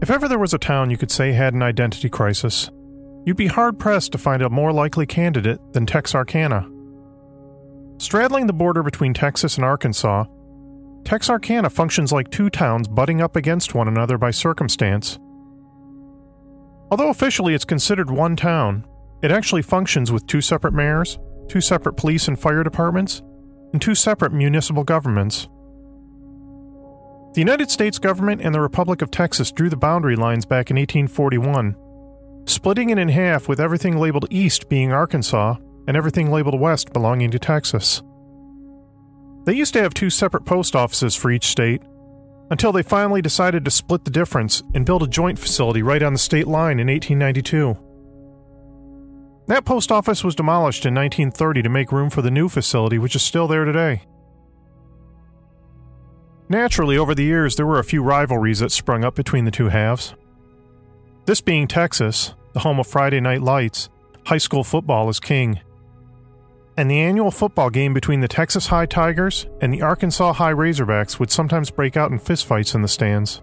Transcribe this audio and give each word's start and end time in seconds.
If 0.00 0.10
ever 0.10 0.28
there 0.28 0.38
was 0.38 0.54
a 0.54 0.58
town 0.58 0.90
you 0.90 0.96
could 0.96 1.10
say 1.10 1.32
had 1.32 1.54
an 1.54 1.62
identity 1.62 2.08
crisis, 2.08 2.70
you'd 3.24 3.36
be 3.36 3.48
hard 3.48 3.80
pressed 3.80 4.12
to 4.12 4.18
find 4.18 4.42
a 4.42 4.48
more 4.48 4.72
likely 4.72 5.06
candidate 5.06 5.58
than 5.72 5.86
Texarkana. 5.86 6.68
Straddling 7.98 8.46
the 8.46 8.52
border 8.52 8.84
between 8.84 9.12
Texas 9.12 9.56
and 9.56 9.64
Arkansas, 9.64 10.24
Texarkana 11.04 11.68
functions 11.68 12.12
like 12.12 12.30
two 12.30 12.48
towns 12.48 12.86
butting 12.86 13.20
up 13.20 13.34
against 13.34 13.74
one 13.74 13.88
another 13.88 14.18
by 14.18 14.30
circumstance. 14.30 15.18
Although 16.92 17.10
officially 17.10 17.54
it's 17.54 17.64
considered 17.64 18.08
one 18.08 18.36
town, 18.36 18.86
it 19.20 19.32
actually 19.32 19.62
functions 19.62 20.12
with 20.12 20.26
two 20.28 20.40
separate 20.40 20.74
mayors, 20.74 21.18
two 21.48 21.60
separate 21.60 21.96
police 21.96 22.28
and 22.28 22.38
fire 22.38 22.62
departments, 22.62 23.20
and 23.72 23.82
two 23.82 23.96
separate 23.96 24.32
municipal 24.32 24.84
governments. 24.84 25.48
The 27.38 27.42
United 27.42 27.70
States 27.70 28.00
government 28.00 28.40
and 28.42 28.52
the 28.52 28.60
Republic 28.60 29.00
of 29.00 29.12
Texas 29.12 29.52
drew 29.52 29.70
the 29.70 29.76
boundary 29.76 30.16
lines 30.16 30.44
back 30.44 30.72
in 30.72 30.76
1841, 30.76 31.76
splitting 32.46 32.90
it 32.90 32.98
in 32.98 33.08
half 33.08 33.46
with 33.46 33.60
everything 33.60 33.96
labeled 33.96 34.26
east 34.28 34.68
being 34.68 34.92
Arkansas 34.92 35.54
and 35.86 35.96
everything 35.96 36.32
labeled 36.32 36.58
west 36.58 36.92
belonging 36.92 37.30
to 37.30 37.38
Texas. 37.38 38.02
They 39.44 39.54
used 39.54 39.72
to 39.74 39.80
have 39.80 39.94
two 39.94 40.10
separate 40.10 40.46
post 40.46 40.74
offices 40.74 41.14
for 41.14 41.30
each 41.30 41.44
state 41.44 41.80
until 42.50 42.72
they 42.72 42.82
finally 42.82 43.22
decided 43.22 43.64
to 43.64 43.70
split 43.70 44.04
the 44.04 44.10
difference 44.10 44.64
and 44.74 44.84
build 44.84 45.04
a 45.04 45.06
joint 45.06 45.38
facility 45.38 45.80
right 45.80 46.02
on 46.02 46.14
the 46.14 46.18
state 46.18 46.48
line 46.48 46.80
in 46.80 46.88
1892. 46.88 47.76
That 49.46 49.64
post 49.64 49.92
office 49.92 50.24
was 50.24 50.34
demolished 50.34 50.84
in 50.86 50.92
1930 50.92 51.62
to 51.62 51.68
make 51.68 51.92
room 51.92 52.10
for 52.10 52.20
the 52.20 52.32
new 52.32 52.48
facility, 52.48 52.98
which 52.98 53.14
is 53.14 53.22
still 53.22 53.46
there 53.46 53.64
today. 53.64 54.02
Naturally, 56.50 56.96
over 56.96 57.14
the 57.14 57.24
years, 57.24 57.56
there 57.56 57.66
were 57.66 57.78
a 57.78 57.84
few 57.84 58.02
rivalries 58.02 58.60
that 58.60 58.72
sprung 58.72 59.04
up 59.04 59.14
between 59.14 59.44
the 59.44 59.50
two 59.50 59.68
halves. 59.68 60.14
This 61.26 61.42
being 61.42 61.68
Texas, 61.68 62.34
the 62.54 62.60
home 62.60 62.80
of 62.80 62.86
Friday 62.86 63.20
Night 63.20 63.42
Lights, 63.42 63.90
high 64.24 64.38
school 64.38 64.64
football 64.64 65.10
is 65.10 65.20
king. 65.20 65.60
And 66.78 66.90
the 66.90 67.00
annual 67.00 67.30
football 67.30 67.68
game 67.68 67.92
between 67.92 68.20
the 68.20 68.28
Texas 68.28 68.68
High 68.68 68.86
Tigers 68.86 69.46
and 69.60 69.74
the 69.74 69.82
Arkansas 69.82 70.32
High 70.32 70.54
Razorbacks 70.54 71.20
would 71.20 71.30
sometimes 71.30 71.70
break 71.70 71.98
out 71.98 72.10
in 72.10 72.18
fistfights 72.18 72.74
in 72.74 72.80
the 72.80 72.88
stands. 72.88 73.42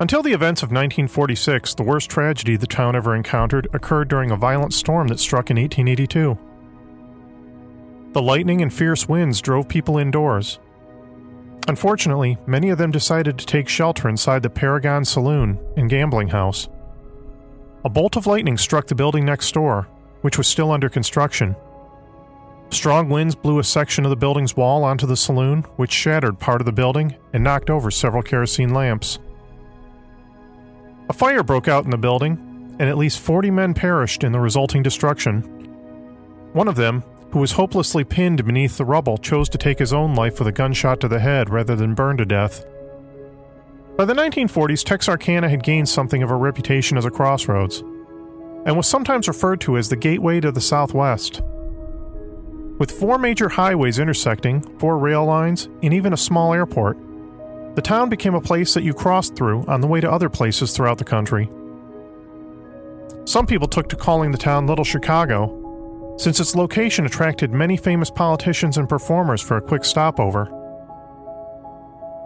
Until 0.00 0.22
the 0.22 0.32
events 0.32 0.62
of 0.62 0.68
1946, 0.68 1.74
the 1.74 1.82
worst 1.82 2.08
tragedy 2.08 2.56
the 2.56 2.68
town 2.68 2.94
ever 2.94 3.16
encountered 3.16 3.66
occurred 3.72 4.06
during 4.06 4.30
a 4.30 4.36
violent 4.36 4.74
storm 4.74 5.08
that 5.08 5.18
struck 5.18 5.50
in 5.50 5.56
1882. 5.56 6.38
The 8.12 8.22
lightning 8.22 8.62
and 8.62 8.72
fierce 8.72 9.08
winds 9.08 9.40
drove 9.40 9.68
people 9.68 9.98
indoors. 9.98 10.58
Unfortunately, 11.68 12.38
many 12.46 12.70
of 12.70 12.78
them 12.78 12.90
decided 12.90 13.38
to 13.38 13.46
take 13.46 13.68
shelter 13.68 14.08
inside 14.08 14.42
the 14.42 14.50
Paragon 14.50 15.04
Saloon 15.04 15.58
and 15.76 15.90
gambling 15.90 16.28
house. 16.28 16.68
A 17.84 17.90
bolt 17.90 18.16
of 18.16 18.26
lightning 18.26 18.56
struck 18.56 18.86
the 18.86 18.94
building 18.94 19.24
next 19.24 19.52
door, 19.52 19.86
which 20.22 20.38
was 20.38 20.46
still 20.46 20.72
under 20.72 20.88
construction. 20.88 21.54
Strong 22.70 23.08
winds 23.08 23.34
blew 23.34 23.58
a 23.58 23.64
section 23.64 24.04
of 24.04 24.10
the 24.10 24.16
building's 24.16 24.56
wall 24.56 24.84
onto 24.84 25.06
the 25.06 25.16
saloon, 25.16 25.62
which 25.76 25.92
shattered 25.92 26.38
part 26.38 26.60
of 26.60 26.66
the 26.66 26.72
building 26.72 27.14
and 27.32 27.44
knocked 27.44 27.70
over 27.70 27.90
several 27.90 28.22
kerosene 28.22 28.74
lamps. 28.74 29.18
A 31.08 31.12
fire 31.14 31.42
broke 31.42 31.68
out 31.68 31.84
in 31.84 31.90
the 31.90 31.96
building, 31.96 32.76
and 32.78 32.88
at 32.88 32.98
least 32.98 33.20
40 33.20 33.50
men 33.50 33.74
perished 33.74 34.22
in 34.24 34.32
the 34.32 34.40
resulting 34.40 34.82
destruction. 34.82 35.40
One 36.52 36.68
of 36.68 36.76
them, 36.76 37.02
who 37.30 37.38
was 37.38 37.52
hopelessly 37.52 38.04
pinned 38.04 38.44
beneath 38.44 38.78
the 38.78 38.84
rubble, 38.84 39.18
chose 39.18 39.48
to 39.50 39.58
take 39.58 39.78
his 39.78 39.92
own 39.92 40.14
life 40.14 40.38
with 40.38 40.48
a 40.48 40.52
gunshot 40.52 41.00
to 41.00 41.08
the 41.08 41.20
head 41.20 41.50
rather 41.50 41.76
than 41.76 41.94
burn 41.94 42.16
to 42.16 42.24
death. 42.24 42.64
By 43.96 44.04
the 44.04 44.14
1940s, 44.14 44.84
Texarkana 44.84 45.48
had 45.48 45.62
gained 45.62 45.88
something 45.88 46.22
of 46.22 46.30
a 46.30 46.36
reputation 46.36 46.96
as 46.96 47.04
a 47.04 47.10
crossroads, 47.10 47.80
and 48.64 48.76
was 48.76 48.86
sometimes 48.86 49.28
referred 49.28 49.60
to 49.62 49.76
as 49.76 49.88
the 49.88 49.96
gateway 49.96 50.40
to 50.40 50.52
the 50.52 50.60
Southwest. 50.60 51.42
With 52.78 52.92
four 52.92 53.18
major 53.18 53.48
highways 53.48 53.98
intersecting, 53.98 54.62
four 54.78 54.98
rail 54.98 55.24
lines, 55.24 55.68
and 55.82 55.92
even 55.92 56.12
a 56.12 56.16
small 56.16 56.54
airport, 56.54 56.96
the 57.74 57.82
town 57.82 58.08
became 58.08 58.34
a 58.34 58.40
place 58.40 58.72
that 58.74 58.84
you 58.84 58.94
crossed 58.94 59.34
through 59.34 59.64
on 59.66 59.80
the 59.80 59.86
way 59.88 60.00
to 60.00 60.10
other 60.10 60.28
places 60.28 60.72
throughout 60.72 60.98
the 60.98 61.04
country. 61.04 61.50
Some 63.24 63.46
people 63.46 63.68
took 63.68 63.88
to 63.88 63.96
calling 63.96 64.30
the 64.30 64.38
town 64.38 64.66
Little 64.66 64.84
Chicago, 64.84 65.57
since 66.18 66.40
its 66.40 66.54
location 66.54 67.06
attracted 67.06 67.52
many 67.52 67.76
famous 67.76 68.10
politicians 68.10 68.76
and 68.76 68.88
performers 68.88 69.40
for 69.40 69.56
a 69.56 69.62
quick 69.62 69.84
stopover. 69.84 70.44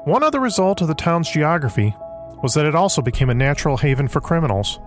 One 0.04 0.22
other 0.22 0.40
result 0.40 0.80
of 0.80 0.88
the 0.88 0.94
town's 0.94 1.30
geography 1.30 1.94
was 2.42 2.54
that 2.54 2.66
it 2.66 2.74
also 2.74 3.02
became 3.02 3.30
a 3.30 3.34
natural 3.34 3.76
haven 3.76 4.08
for 4.08 4.20
criminals. 4.20 4.80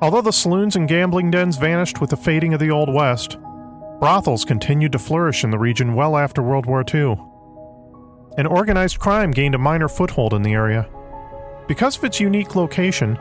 Although 0.00 0.22
the 0.22 0.32
saloons 0.32 0.76
and 0.76 0.88
gambling 0.88 1.32
dens 1.32 1.56
vanished 1.56 2.00
with 2.00 2.10
the 2.10 2.16
fading 2.16 2.54
of 2.54 2.60
the 2.60 2.70
Old 2.70 2.92
West, 2.92 3.36
brothels 3.98 4.44
continued 4.44 4.92
to 4.92 4.98
flourish 4.98 5.42
in 5.42 5.50
the 5.50 5.58
region 5.58 5.94
well 5.94 6.16
after 6.16 6.40
World 6.40 6.66
War 6.66 6.84
II 6.94 7.16
and 8.38 8.46
organized 8.46 9.00
crime 9.00 9.32
gained 9.32 9.56
a 9.56 9.58
minor 9.58 9.88
foothold 9.88 10.32
in 10.32 10.42
the 10.42 10.52
area. 10.52 10.88
Because 11.66 11.98
of 11.98 12.04
its 12.04 12.20
unique 12.20 12.54
location, 12.54 13.18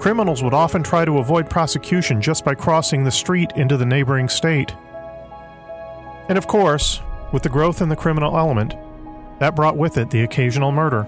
criminals 0.00 0.42
would 0.42 0.54
often 0.54 0.82
try 0.82 1.04
to 1.04 1.18
avoid 1.18 1.50
prosecution 1.50 2.22
just 2.22 2.42
by 2.42 2.54
crossing 2.54 3.04
the 3.04 3.10
street 3.10 3.52
into 3.54 3.76
the 3.76 3.84
neighboring 3.84 4.30
state. 4.30 4.74
And 6.28 6.38
of 6.38 6.46
course, 6.46 7.00
with 7.32 7.42
the 7.42 7.50
growth 7.50 7.82
in 7.82 7.90
the 7.90 7.96
criminal 7.96 8.36
element, 8.36 8.74
that 9.40 9.54
brought 9.54 9.76
with 9.76 9.98
it 9.98 10.10
the 10.10 10.22
occasional 10.22 10.72
murder. 10.72 11.06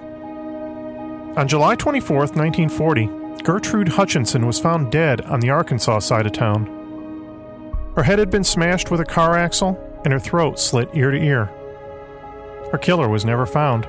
On 1.39 1.49
July 1.49 1.75
24, 1.75 2.17
1940, 2.19 3.43
Gertrude 3.43 3.89
Hutchinson 3.89 4.47
was 4.47 4.61
found 4.61 4.93
dead 4.93 5.23
on 5.23 5.41
the 5.41 5.49
Arkansas 5.49 6.01
side 6.01 6.27
of 6.27 6.33
town. 6.33 6.67
Her 7.97 8.03
head 8.03 8.19
had 8.19 8.31
been 8.31 8.45
smashed 8.45 8.91
with 8.91 9.01
a 9.01 9.07
car 9.07 9.39
axle, 9.39 9.79
and 10.05 10.13
her 10.13 10.21
throat 10.21 10.59
slit 10.59 10.91
ear 10.93 11.11
to 11.11 11.19
ear. 11.19 11.47
Her 12.71 12.79
killer 12.79 13.09
was 13.09 13.25
never 13.25 13.47
found. 13.47 13.89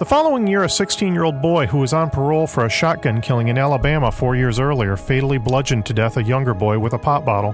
The 0.00 0.06
following 0.06 0.46
year, 0.46 0.64
a 0.64 0.68
16 0.70 1.12
year 1.12 1.24
old 1.24 1.42
boy 1.42 1.66
who 1.66 1.76
was 1.76 1.92
on 1.92 2.08
parole 2.08 2.46
for 2.46 2.64
a 2.64 2.70
shotgun 2.70 3.20
killing 3.20 3.48
in 3.48 3.58
Alabama 3.58 4.10
four 4.10 4.34
years 4.34 4.58
earlier 4.58 4.96
fatally 4.96 5.36
bludgeoned 5.36 5.84
to 5.84 5.92
death 5.92 6.16
a 6.16 6.22
younger 6.22 6.54
boy 6.54 6.78
with 6.78 6.94
a 6.94 6.98
pop 6.98 7.26
bottle. 7.26 7.50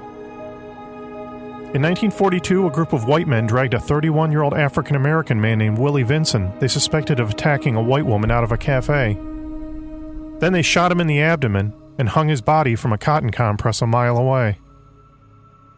In 1.75 1.83
1942, 1.83 2.69
a 2.69 2.71
group 2.71 2.93
of 2.93 3.09
white 3.09 3.27
men 3.27 3.49
dragged 3.49 3.75
a 3.75 3.81
31 3.81 4.31
year 4.31 4.43
old 4.43 4.55
African 4.55 4.95
American 4.95 5.41
man 5.41 5.59
named 5.59 5.77
Willie 5.77 6.05
Vinson 6.05 6.57
they 6.61 6.69
suspected 6.69 7.19
of 7.19 7.31
attacking 7.31 7.75
a 7.75 7.83
white 7.83 8.07
woman 8.07 8.31
out 8.31 8.45
of 8.45 8.53
a 8.53 8.57
cafe. 8.57 9.15
Then 10.39 10.53
they 10.53 10.63
shot 10.63 10.93
him 10.93 11.01
in 11.01 11.09
the 11.09 11.23
abdomen 11.23 11.75
and 11.99 12.11
hung 12.11 12.29
his 12.29 12.43
body 12.43 12.77
from 12.77 12.93
a 12.93 12.99
cotton 12.99 13.31
compress 13.31 13.83
a 13.83 13.89
mile 13.89 14.17
away. 14.17 14.61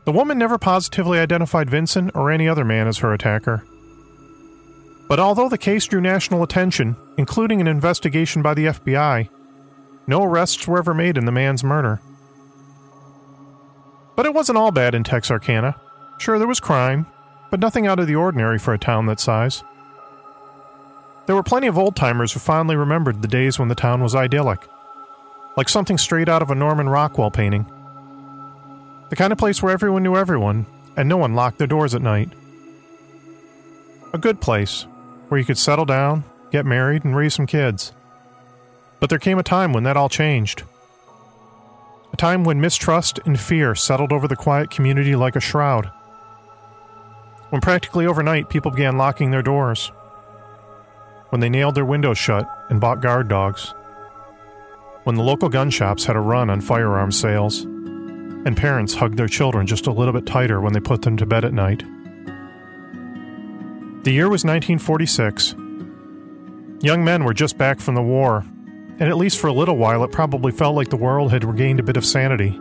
The 0.04 0.12
woman 0.12 0.36
never 0.36 0.58
positively 0.58 1.18
identified 1.18 1.70
Vinson 1.70 2.10
or 2.14 2.30
any 2.30 2.46
other 2.46 2.66
man 2.66 2.88
as 2.88 2.98
her 2.98 3.14
attacker. 3.14 3.64
But 5.08 5.18
although 5.18 5.48
the 5.48 5.58
case 5.58 5.86
drew 5.86 6.02
national 6.02 6.42
attention, 6.42 6.94
including 7.16 7.60
an 7.60 7.66
investigation 7.66 8.42
by 8.42 8.54
the 8.54 8.66
FBI, 8.66 9.30
no 10.06 10.22
arrests 10.22 10.68
were 10.68 10.78
ever 10.78 10.92
made 10.92 11.16
in 11.16 11.24
the 11.24 11.32
man's 11.32 11.64
murder. 11.64 12.00
But 14.16 14.26
it 14.26 14.34
wasn't 14.34 14.58
all 14.58 14.70
bad 14.70 14.94
in 14.94 15.04
Texarkana. 15.04 15.80
Sure, 16.18 16.38
there 16.38 16.48
was 16.48 16.60
crime, 16.60 17.06
but 17.50 17.60
nothing 17.60 17.86
out 17.86 17.98
of 17.98 18.06
the 18.06 18.16
ordinary 18.16 18.58
for 18.58 18.74
a 18.74 18.78
town 18.78 19.06
that 19.06 19.20
size. 19.20 19.62
There 21.26 21.36
were 21.36 21.42
plenty 21.42 21.66
of 21.66 21.78
old 21.78 21.96
timers 21.96 22.32
who 22.32 22.40
fondly 22.40 22.76
remembered 22.76 23.22
the 23.22 23.28
days 23.28 23.58
when 23.58 23.68
the 23.68 23.74
town 23.74 24.02
was 24.02 24.14
idyllic, 24.14 24.66
like 25.56 25.68
something 25.68 25.98
straight 25.98 26.28
out 26.28 26.42
of 26.42 26.50
a 26.50 26.54
Norman 26.54 26.88
Rockwell 26.88 27.30
painting. 27.30 27.66
The 29.10 29.16
kind 29.16 29.32
of 29.32 29.38
place 29.38 29.62
where 29.62 29.72
everyone 29.72 30.02
knew 30.02 30.16
everyone, 30.16 30.66
and 30.96 31.08
no 31.08 31.16
one 31.16 31.34
locked 31.34 31.58
their 31.58 31.66
doors 31.66 31.94
at 31.94 32.02
night. 32.02 32.30
A 34.12 34.18
good 34.18 34.40
place, 34.40 34.86
where 35.28 35.38
you 35.38 35.44
could 35.44 35.58
settle 35.58 35.84
down, 35.84 36.24
get 36.50 36.66
married, 36.66 37.04
and 37.04 37.16
raise 37.16 37.34
some 37.34 37.46
kids. 37.46 37.92
But 39.00 39.10
there 39.10 39.18
came 39.18 39.38
a 39.38 39.42
time 39.42 39.72
when 39.72 39.84
that 39.84 39.96
all 39.96 40.08
changed. 40.08 40.64
A 42.12 42.16
time 42.16 42.42
when 42.44 42.60
mistrust 42.60 43.20
and 43.24 43.38
fear 43.38 43.74
settled 43.74 44.12
over 44.12 44.26
the 44.26 44.36
quiet 44.36 44.70
community 44.70 45.14
like 45.14 45.36
a 45.36 45.40
shroud. 45.40 45.90
When 47.50 47.60
practically 47.60 48.06
overnight 48.06 48.48
people 48.48 48.70
began 48.70 48.98
locking 48.98 49.30
their 49.30 49.42
doors. 49.42 49.92
When 51.28 51.40
they 51.40 51.48
nailed 51.48 51.74
their 51.74 51.84
windows 51.84 52.18
shut 52.18 52.48
and 52.70 52.80
bought 52.80 53.02
guard 53.02 53.28
dogs. 53.28 53.74
When 55.04 55.16
the 55.16 55.22
local 55.22 55.48
gun 55.48 55.70
shops 55.70 56.04
had 56.04 56.16
a 56.16 56.20
run 56.20 56.50
on 56.50 56.60
firearm 56.60 57.12
sales. 57.12 57.64
And 57.64 58.56
parents 58.56 58.94
hugged 58.94 59.18
their 59.18 59.28
children 59.28 59.66
just 59.66 59.86
a 59.86 59.92
little 59.92 60.12
bit 60.12 60.26
tighter 60.26 60.60
when 60.60 60.72
they 60.72 60.80
put 60.80 61.02
them 61.02 61.16
to 61.18 61.26
bed 61.26 61.44
at 61.44 61.52
night. 61.52 61.82
The 64.02 64.12
year 64.12 64.28
was 64.28 64.44
1946. 64.44 65.54
Young 66.80 67.04
men 67.04 67.24
were 67.24 67.34
just 67.34 67.58
back 67.58 67.80
from 67.80 67.96
the 67.96 68.02
war, 68.02 68.44
and 69.00 69.02
at 69.02 69.16
least 69.16 69.40
for 69.40 69.48
a 69.48 69.52
little 69.52 69.76
while 69.76 70.04
it 70.04 70.12
probably 70.12 70.52
felt 70.52 70.76
like 70.76 70.88
the 70.88 70.96
world 70.96 71.32
had 71.32 71.44
regained 71.44 71.80
a 71.80 71.82
bit 71.82 71.96
of 71.96 72.06
sanity. 72.06 72.58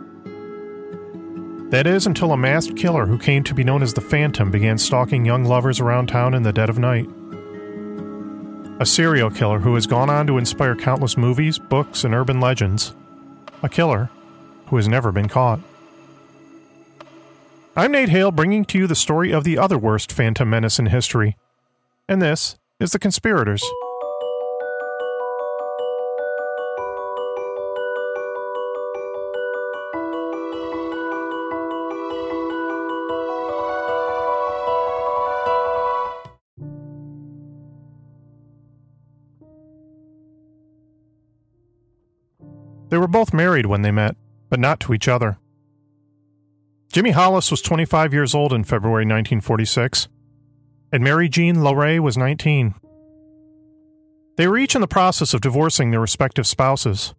That 1.70 1.86
is, 1.86 2.06
until 2.06 2.32
a 2.32 2.36
masked 2.36 2.76
killer 2.76 3.06
who 3.06 3.18
came 3.18 3.44
to 3.44 3.54
be 3.54 3.62
known 3.62 3.82
as 3.82 3.94
the 3.94 4.00
Phantom 4.00 4.50
began 4.50 4.78
stalking 4.78 5.24
young 5.24 5.44
lovers 5.44 5.80
around 5.80 6.08
town 6.08 6.34
in 6.34 6.42
the 6.42 6.52
dead 6.52 6.70
of 6.70 6.78
night. 6.78 7.08
A 8.80 8.86
serial 8.86 9.30
killer 9.30 9.60
who 9.60 9.74
has 9.74 9.86
gone 9.86 10.10
on 10.10 10.26
to 10.26 10.38
inspire 10.38 10.74
countless 10.74 11.16
movies, 11.16 11.58
books, 11.58 12.04
and 12.04 12.14
urban 12.14 12.40
legends. 12.40 12.96
A 13.62 13.68
killer 13.68 14.10
who 14.66 14.76
has 14.76 14.88
never 14.88 15.12
been 15.12 15.28
caught. 15.28 15.60
I'm 17.78 17.92
Nate 17.92 18.08
Hale 18.08 18.32
bringing 18.32 18.64
to 18.64 18.78
you 18.78 18.88
the 18.88 18.96
story 18.96 19.30
of 19.30 19.44
the 19.44 19.56
other 19.56 19.78
worst 19.78 20.10
phantom 20.10 20.50
menace 20.50 20.80
in 20.80 20.86
history. 20.86 21.36
And 22.08 22.20
this 22.20 22.58
is 22.80 22.90
The 22.90 22.98
Conspirators. 22.98 23.62
They 42.88 42.98
were 42.98 43.06
both 43.06 43.32
married 43.32 43.66
when 43.66 43.82
they 43.82 43.92
met, 43.92 44.16
but 44.50 44.58
not 44.58 44.80
to 44.80 44.92
each 44.92 45.06
other. 45.06 45.38
Jimmy 46.92 47.10
Hollis 47.10 47.50
was 47.50 47.60
25 47.60 48.12
years 48.12 48.34
old 48.34 48.52
in 48.52 48.64
February 48.64 49.04
1946, 49.04 50.08
and 50.90 51.04
Mary 51.04 51.28
Jean 51.28 51.62
Larey 51.62 52.00
was 52.00 52.16
19. 52.16 52.74
They 54.36 54.46
were 54.46 54.58
each 54.58 54.74
in 54.74 54.80
the 54.80 54.86
process 54.86 55.34
of 55.34 55.40
divorcing 55.40 55.90
their 55.90 56.00
respective 56.00 56.46
spouses, 56.46 57.14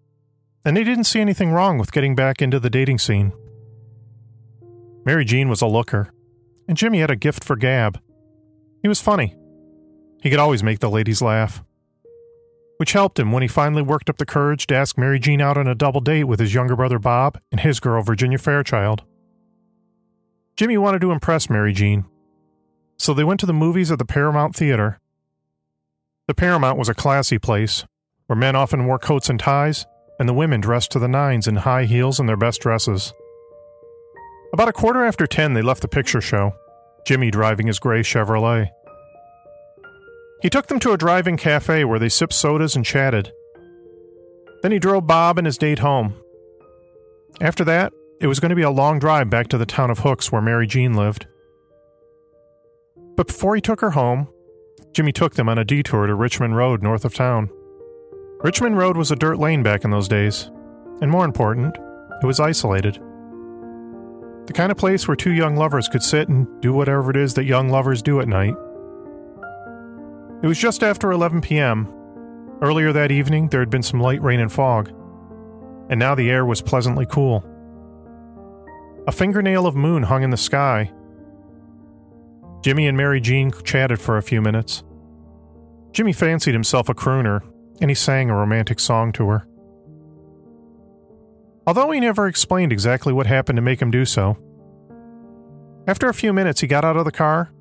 and 0.65 0.75
they 0.75 0.83
didn't 0.83 1.03
see 1.03 1.19
anything 1.19 1.51
wrong 1.51 1.77
with 1.77 1.91
getting 1.91 2.15
back 2.15 2.41
into 2.41 2.59
the 2.59 2.69
dating 2.69 2.99
scene. 2.99 3.31
Mary 5.05 5.25
Jean 5.25 5.49
was 5.49 5.61
a 5.61 5.67
looker, 5.67 6.11
and 6.67 6.77
Jimmy 6.77 6.99
had 6.99 7.11
a 7.11 7.15
gift 7.15 7.43
for 7.43 7.55
gab. 7.55 7.99
He 8.81 8.87
was 8.87 9.01
funny. 9.01 9.35
He 10.21 10.29
could 10.29 10.39
always 10.39 10.63
make 10.63 10.79
the 10.79 10.89
ladies 10.89 11.21
laugh 11.21 11.63
which 12.79 12.93
helped 12.93 13.19
him 13.19 13.33
when 13.33 13.41
he 13.41 13.47
finally 13.47 13.81
worked 13.81 14.09
up 14.09 14.17
the 14.19 14.25
courage 14.25 14.65
to 14.65 14.73
ask 14.73 14.97
Mary 14.97 15.19
Jean 15.19 15.41
out 15.41 15.57
on 15.57 15.67
a 15.67 15.75
double 15.75 15.99
date 15.99 16.23
with 16.23 16.39
his 16.39 16.53
younger 16.53 16.77
brother 16.77 16.97
Bob 16.97 17.37
and 17.51 17.59
his 17.59 17.81
girl 17.81 18.01
Virginia 18.01 18.37
Fairchild. 18.37 19.03
Jimmy 20.59 20.77
wanted 20.77 20.99
to 20.99 21.13
impress 21.13 21.49
Mary 21.49 21.71
Jean, 21.71 22.03
so 22.97 23.13
they 23.13 23.23
went 23.23 23.39
to 23.39 23.45
the 23.45 23.53
movies 23.53 23.93
at 23.93 23.97
the 23.97 24.03
Paramount 24.03 24.53
Theater. 24.53 24.99
The 26.27 26.33
Paramount 26.33 26.77
was 26.77 26.89
a 26.89 26.93
classy 26.93 27.39
place, 27.39 27.85
where 28.25 28.35
men 28.35 28.57
often 28.57 28.85
wore 28.85 28.99
coats 28.99 29.29
and 29.29 29.39
ties, 29.39 29.85
and 30.19 30.27
the 30.27 30.33
women 30.33 30.59
dressed 30.59 30.91
to 30.91 30.99
the 30.99 31.07
nines 31.07 31.47
in 31.47 31.55
high 31.55 31.85
heels 31.85 32.19
and 32.19 32.27
their 32.27 32.35
best 32.35 32.59
dresses. 32.59 33.13
About 34.51 34.67
a 34.67 34.73
quarter 34.73 35.05
after 35.05 35.25
ten, 35.25 35.53
they 35.53 35.61
left 35.61 35.81
the 35.81 35.87
picture 35.87 36.19
show, 36.19 36.51
Jimmy 37.07 37.31
driving 37.31 37.67
his 37.67 37.79
gray 37.79 38.01
Chevrolet. 38.01 38.69
He 40.41 40.49
took 40.49 40.67
them 40.67 40.81
to 40.81 40.91
a 40.91 40.97
drive-in 40.97 41.37
cafe 41.37 41.85
where 41.85 41.99
they 41.99 42.09
sipped 42.09 42.33
sodas 42.33 42.75
and 42.75 42.83
chatted. 42.83 43.31
Then 44.61 44.73
he 44.73 44.79
drove 44.79 45.07
Bob 45.07 45.37
and 45.37 45.47
his 45.47 45.57
date 45.57 45.79
home. 45.79 46.15
After 47.39 47.63
that, 47.63 47.93
it 48.21 48.27
was 48.27 48.39
going 48.39 48.49
to 48.49 48.55
be 48.55 48.61
a 48.61 48.69
long 48.69 48.99
drive 48.99 49.29
back 49.29 49.47
to 49.49 49.57
the 49.57 49.65
town 49.65 49.89
of 49.89 49.99
Hooks 49.99 50.31
where 50.31 50.41
Mary 50.41 50.67
Jean 50.67 50.93
lived. 50.93 51.27
But 53.15 53.27
before 53.27 53.55
he 53.55 53.61
took 53.61 53.81
her 53.81 53.91
home, 53.91 54.27
Jimmy 54.93 55.11
took 55.11 55.35
them 55.35 55.49
on 55.49 55.57
a 55.57 55.65
detour 55.65 56.07
to 56.07 56.15
Richmond 56.15 56.55
Road 56.55 56.81
north 56.81 57.05
of 57.05 57.13
town. 57.13 57.49
Richmond 58.41 58.77
Road 58.77 58.97
was 58.97 59.11
a 59.11 59.15
dirt 59.15 59.37
lane 59.37 59.63
back 59.63 59.83
in 59.83 59.91
those 59.91 60.07
days, 60.07 60.49
and 61.01 61.11
more 61.11 61.25
important, 61.25 61.75
it 62.21 62.25
was 62.25 62.39
isolated. 62.39 62.95
The 64.45 64.53
kind 64.53 64.71
of 64.71 64.77
place 64.77 65.07
where 65.07 65.17
two 65.17 65.33
young 65.33 65.55
lovers 65.55 65.87
could 65.87 66.01
sit 66.01 66.29
and 66.29 66.47
do 66.61 66.73
whatever 66.73 67.11
it 67.11 67.17
is 67.17 67.33
that 67.35 67.45
young 67.45 67.69
lovers 67.69 68.01
do 68.01 68.19
at 68.19 68.27
night 68.27 68.55
it 70.41 70.47
was 70.47 70.57
just 70.57 70.83
after 70.83 71.11
11 71.11 71.41
p.m. 71.41 71.93
Earlier 72.61 72.93
that 72.93 73.11
evening, 73.11 73.49
there 73.49 73.59
had 73.59 73.69
been 73.69 73.83
some 73.83 73.99
light 73.99 74.21
rain 74.21 74.39
and 74.39 74.51
fog, 74.51 74.87
and 75.89 75.99
now 75.99 76.15
the 76.15 76.29
air 76.29 76.45
was 76.45 76.61
pleasantly 76.61 77.05
cool. 77.05 77.43
A 79.09 79.11
fingernail 79.11 79.65
of 79.65 79.75
moon 79.75 80.03
hung 80.03 80.21
in 80.21 80.29
the 80.29 80.37
sky. 80.37 80.91
Jimmy 82.61 82.85
and 82.85 82.95
Mary 82.95 83.19
Jean 83.19 83.51
chatted 83.63 83.99
for 83.99 84.17
a 84.17 84.21
few 84.21 84.39
minutes. 84.39 84.83
Jimmy 85.93 86.13
fancied 86.13 86.53
himself 86.53 86.89
a 86.89 86.93
crooner, 86.93 87.41
and 87.81 87.89
he 87.89 87.95
sang 87.95 88.29
a 88.29 88.35
romantic 88.35 88.79
song 88.79 89.11
to 89.13 89.27
her. 89.29 89.47
Although 91.65 91.89
he 91.89 91.99
never 91.99 92.27
explained 92.27 92.71
exactly 92.71 93.11
what 93.11 93.25
happened 93.25 93.57
to 93.57 93.63
make 93.63 93.81
him 93.81 93.89
do 93.89 94.05
so. 94.05 94.37
After 95.87 96.07
a 96.07 96.13
few 96.13 96.31
minutes, 96.31 96.61
he 96.61 96.67
got 96.67 96.85
out 96.85 96.95
of 96.95 97.05
the 97.05 97.11
car 97.11 97.51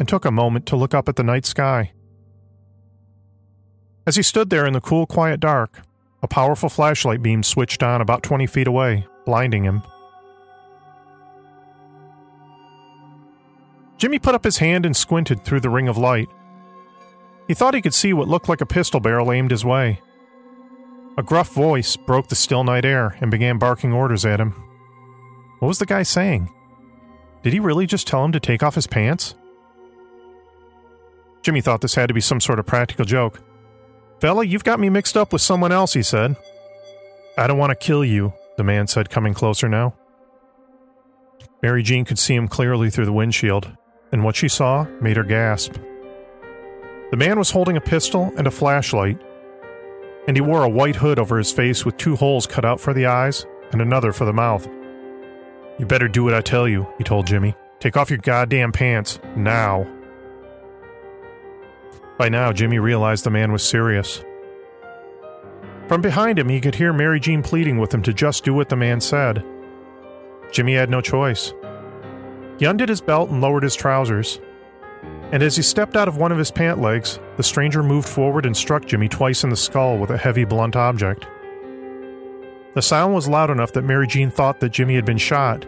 and 0.00 0.08
took 0.08 0.24
a 0.24 0.32
moment 0.32 0.66
to 0.66 0.76
look 0.76 0.92
up 0.92 1.08
at 1.08 1.14
the 1.14 1.22
night 1.22 1.46
sky. 1.46 1.92
As 4.08 4.16
he 4.16 4.24
stood 4.24 4.50
there 4.50 4.66
in 4.66 4.72
the 4.72 4.80
cool, 4.80 5.06
quiet 5.06 5.38
dark, 5.38 5.82
a 6.20 6.26
powerful 6.26 6.68
flashlight 6.68 7.22
beam 7.22 7.44
switched 7.44 7.84
on 7.84 8.00
about 8.00 8.24
20 8.24 8.48
feet 8.48 8.66
away, 8.66 9.06
blinding 9.24 9.62
him. 9.62 9.84
Jimmy 13.98 14.18
put 14.18 14.34
up 14.34 14.44
his 14.44 14.58
hand 14.58 14.84
and 14.84 14.96
squinted 14.96 15.44
through 15.44 15.60
the 15.60 15.70
ring 15.70 15.88
of 15.88 15.96
light. 15.96 16.28
He 17.48 17.54
thought 17.54 17.74
he 17.74 17.82
could 17.82 17.94
see 17.94 18.12
what 18.12 18.28
looked 18.28 18.48
like 18.48 18.60
a 18.60 18.66
pistol 18.66 19.00
barrel 19.00 19.32
aimed 19.32 19.50
his 19.50 19.64
way. 19.64 20.00
A 21.16 21.22
gruff 21.22 21.48
voice 21.48 21.96
broke 21.96 22.28
the 22.28 22.34
still 22.34 22.64
night 22.64 22.84
air 22.84 23.16
and 23.20 23.30
began 23.30 23.58
barking 23.58 23.92
orders 23.92 24.26
at 24.26 24.40
him. 24.40 24.50
What 25.60 25.68
was 25.68 25.78
the 25.78 25.86
guy 25.86 26.02
saying? 26.02 26.52
Did 27.42 27.52
he 27.52 27.60
really 27.60 27.86
just 27.86 28.06
tell 28.06 28.24
him 28.24 28.32
to 28.32 28.40
take 28.40 28.62
off 28.62 28.74
his 28.74 28.86
pants? 28.86 29.34
Jimmy 31.42 31.60
thought 31.60 31.80
this 31.80 31.94
had 31.94 32.08
to 32.08 32.14
be 32.14 32.20
some 32.20 32.40
sort 32.40 32.58
of 32.58 32.66
practical 32.66 33.04
joke. 33.04 33.40
Fella, 34.20 34.44
you've 34.44 34.64
got 34.64 34.80
me 34.80 34.90
mixed 34.90 35.16
up 35.16 35.32
with 35.32 35.40
someone 35.40 35.72
else, 35.72 35.92
he 35.92 36.02
said. 36.02 36.36
I 37.38 37.46
don't 37.46 37.58
want 37.58 37.70
to 37.70 37.86
kill 37.86 38.04
you, 38.04 38.32
the 38.56 38.64
man 38.64 38.86
said, 38.86 39.10
coming 39.10 39.32
closer 39.32 39.68
now. 39.68 39.94
Mary 41.62 41.82
Jean 41.82 42.04
could 42.04 42.18
see 42.18 42.34
him 42.34 42.48
clearly 42.48 42.90
through 42.90 43.04
the 43.04 43.12
windshield, 43.12 43.76
and 44.16 44.24
what 44.24 44.34
she 44.34 44.48
saw 44.48 44.86
made 44.98 45.18
her 45.18 45.22
gasp. 45.22 45.74
The 47.10 47.18
man 47.18 47.38
was 47.38 47.50
holding 47.50 47.76
a 47.76 47.82
pistol 47.82 48.32
and 48.38 48.46
a 48.46 48.50
flashlight, 48.50 49.20
and 50.26 50.38
he 50.38 50.40
wore 50.40 50.64
a 50.64 50.70
white 50.70 50.96
hood 50.96 51.18
over 51.18 51.36
his 51.36 51.52
face 51.52 51.84
with 51.84 51.98
two 51.98 52.16
holes 52.16 52.46
cut 52.46 52.64
out 52.64 52.80
for 52.80 52.94
the 52.94 53.04
eyes 53.04 53.44
and 53.72 53.82
another 53.82 54.14
for 54.14 54.24
the 54.24 54.32
mouth. 54.32 54.66
You 55.78 55.84
better 55.84 56.08
do 56.08 56.24
what 56.24 56.32
I 56.32 56.40
tell 56.40 56.66
you, 56.66 56.88
he 56.96 57.04
told 57.04 57.26
Jimmy. 57.26 57.54
Take 57.78 57.98
off 57.98 58.08
your 58.08 58.18
goddamn 58.18 58.72
pants, 58.72 59.20
now. 59.36 59.86
By 62.16 62.30
now, 62.30 62.54
Jimmy 62.54 62.78
realized 62.78 63.24
the 63.24 63.30
man 63.30 63.52
was 63.52 63.62
serious. 63.62 64.24
From 65.88 66.00
behind 66.00 66.38
him, 66.38 66.48
he 66.48 66.62
could 66.62 66.74
hear 66.74 66.94
Mary 66.94 67.20
Jean 67.20 67.42
pleading 67.42 67.76
with 67.76 67.92
him 67.92 68.02
to 68.04 68.14
just 68.14 68.44
do 68.44 68.54
what 68.54 68.70
the 68.70 68.76
man 68.76 69.02
said. 69.02 69.44
Jimmy 70.52 70.72
had 70.72 70.88
no 70.88 71.02
choice. 71.02 71.52
He 72.58 72.64
undid 72.64 72.88
his 72.88 73.00
belt 73.00 73.30
and 73.30 73.40
lowered 73.40 73.62
his 73.62 73.74
trousers. 73.74 74.40
And 75.32 75.42
as 75.42 75.56
he 75.56 75.62
stepped 75.62 75.96
out 75.96 76.08
of 76.08 76.16
one 76.16 76.32
of 76.32 76.38
his 76.38 76.50
pant 76.50 76.80
legs, 76.80 77.18
the 77.36 77.42
stranger 77.42 77.82
moved 77.82 78.08
forward 78.08 78.46
and 78.46 78.56
struck 78.56 78.84
Jimmy 78.84 79.08
twice 79.08 79.44
in 79.44 79.50
the 79.50 79.56
skull 79.56 79.98
with 79.98 80.10
a 80.10 80.16
heavy, 80.16 80.44
blunt 80.44 80.76
object. 80.76 81.26
The 82.74 82.82
sound 82.82 83.14
was 83.14 83.28
loud 83.28 83.50
enough 83.50 83.72
that 83.72 83.82
Mary 83.82 84.06
Jean 84.06 84.30
thought 84.30 84.60
that 84.60 84.70
Jimmy 84.70 84.94
had 84.94 85.04
been 85.04 85.18
shot. 85.18 85.66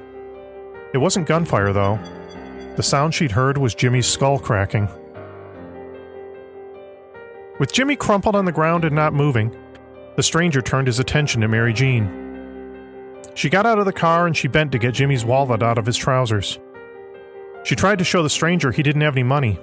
It 0.92 0.99
wasn't 0.99 1.26
gunfire, 1.26 1.73
though. 1.73 1.99
The 2.76 2.83
sound 2.83 3.14
she'd 3.14 3.33
heard 3.33 3.59
was 3.59 3.75
Jimmy's 3.75 4.07
skull 4.07 4.38
cracking. 4.38 4.88
With 7.59 7.73
Jimmy 7.73 7.97
crumpled 7.97 8.37
on 8.37 8.45
the 8.45 8.52
ground 8.52 8.85
and 8.85 8.95
not 8.95 9.12
moving, 9.12 9.57
the 10.16 10.23
stranger 10.23 10.62
turned 10.62 10.87
his 10.87 11.00
attention 11.00 11.40
to 11.40 11.49
Mary 11.49 11.73
Jean. 11.73 12.26
She 13.35 13.49
got 13.49 13.66
out 13.66 13.78
of 13.78 13.85
the 13.85 13.92
car 13.92 14.26
and 14.26 14.37
she 14.37 14.49
bent 14.49 14.73
to 14.73 14.78
get 14.78 14.95
Jimmy's 14.95 15.25
wallet 15.25 15.62
out 15.62 15.78
of 15.78 15.87
his 15.87 15.97
trousers. 15.97 16.59
She 17.68 17.76
tried 17.76 17.98
to 17.98 18.04
show 18.04 18.22
the 18.22 18.30
stranger 18.30 18.72
he 18.72 18.82
didn't 18.82 19.02
have 19.02 19.12
any 19.12 19.25
money. 19.25 19.60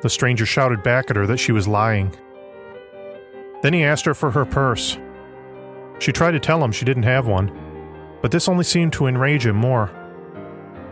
The 0.00 0.08
stranger 0.08 0.46
shouted 0.46 0.82
back 0.82 1.10
at 1.10 1.16
her 1.16 1.26
that 1.26 1.36
she 1.36 1.52
was 1.52 1.68
lying. 1.68 2.16
Then 3.60 3.74
he 3.74 3.84
asked 3.84 4.06
her 4.06 4.14
for 4.14 4.30
her 4.30 4.46
purse. 4.46 4.96
She 5.98 6.10
tried 6.10 6.30
to 6.30 6.40
tell 6.40 6.64
him 6.64 6.72
she 6.72 6.86
didn't 6.86 7.02
have 7.02 7.26
one, 7.26 7.52
but 8.22 8.30
this 8.30 8.48
only 8.48 8.64
seemed 8.64 8.94
to 8.94 9.08
enrage 9.08 9.44
him 9.44 9.56
more. 9.56 9.90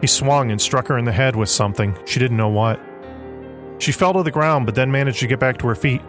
He 0.03 0.07
swung 0.07 0.51
and 0.51 0.61
struck 0.61 0.89
her 0.89 0.99
in 0.99 1.07
the 1.07 1.11
head 1.13 1.37
with 1.37 1.49
something, 1.49 1.97
she 2.05 2.21
didn't 2.21 2.37
know 2.37 2.51
what. 2.51 2.83
She 3.79 3.91
fell 3.93 4.13
to 4.13 4.23
the 4.23 4.31
ground, 4.31 4.67
but 4.67 4.75
then 4.75 4.93
managed 4.93 5.21
to 5.21 5.27
get 5.27 5.41
back 5.41 5.57
to 5.61 5.69
her 5.69 5.75
feet. 5.75 6.03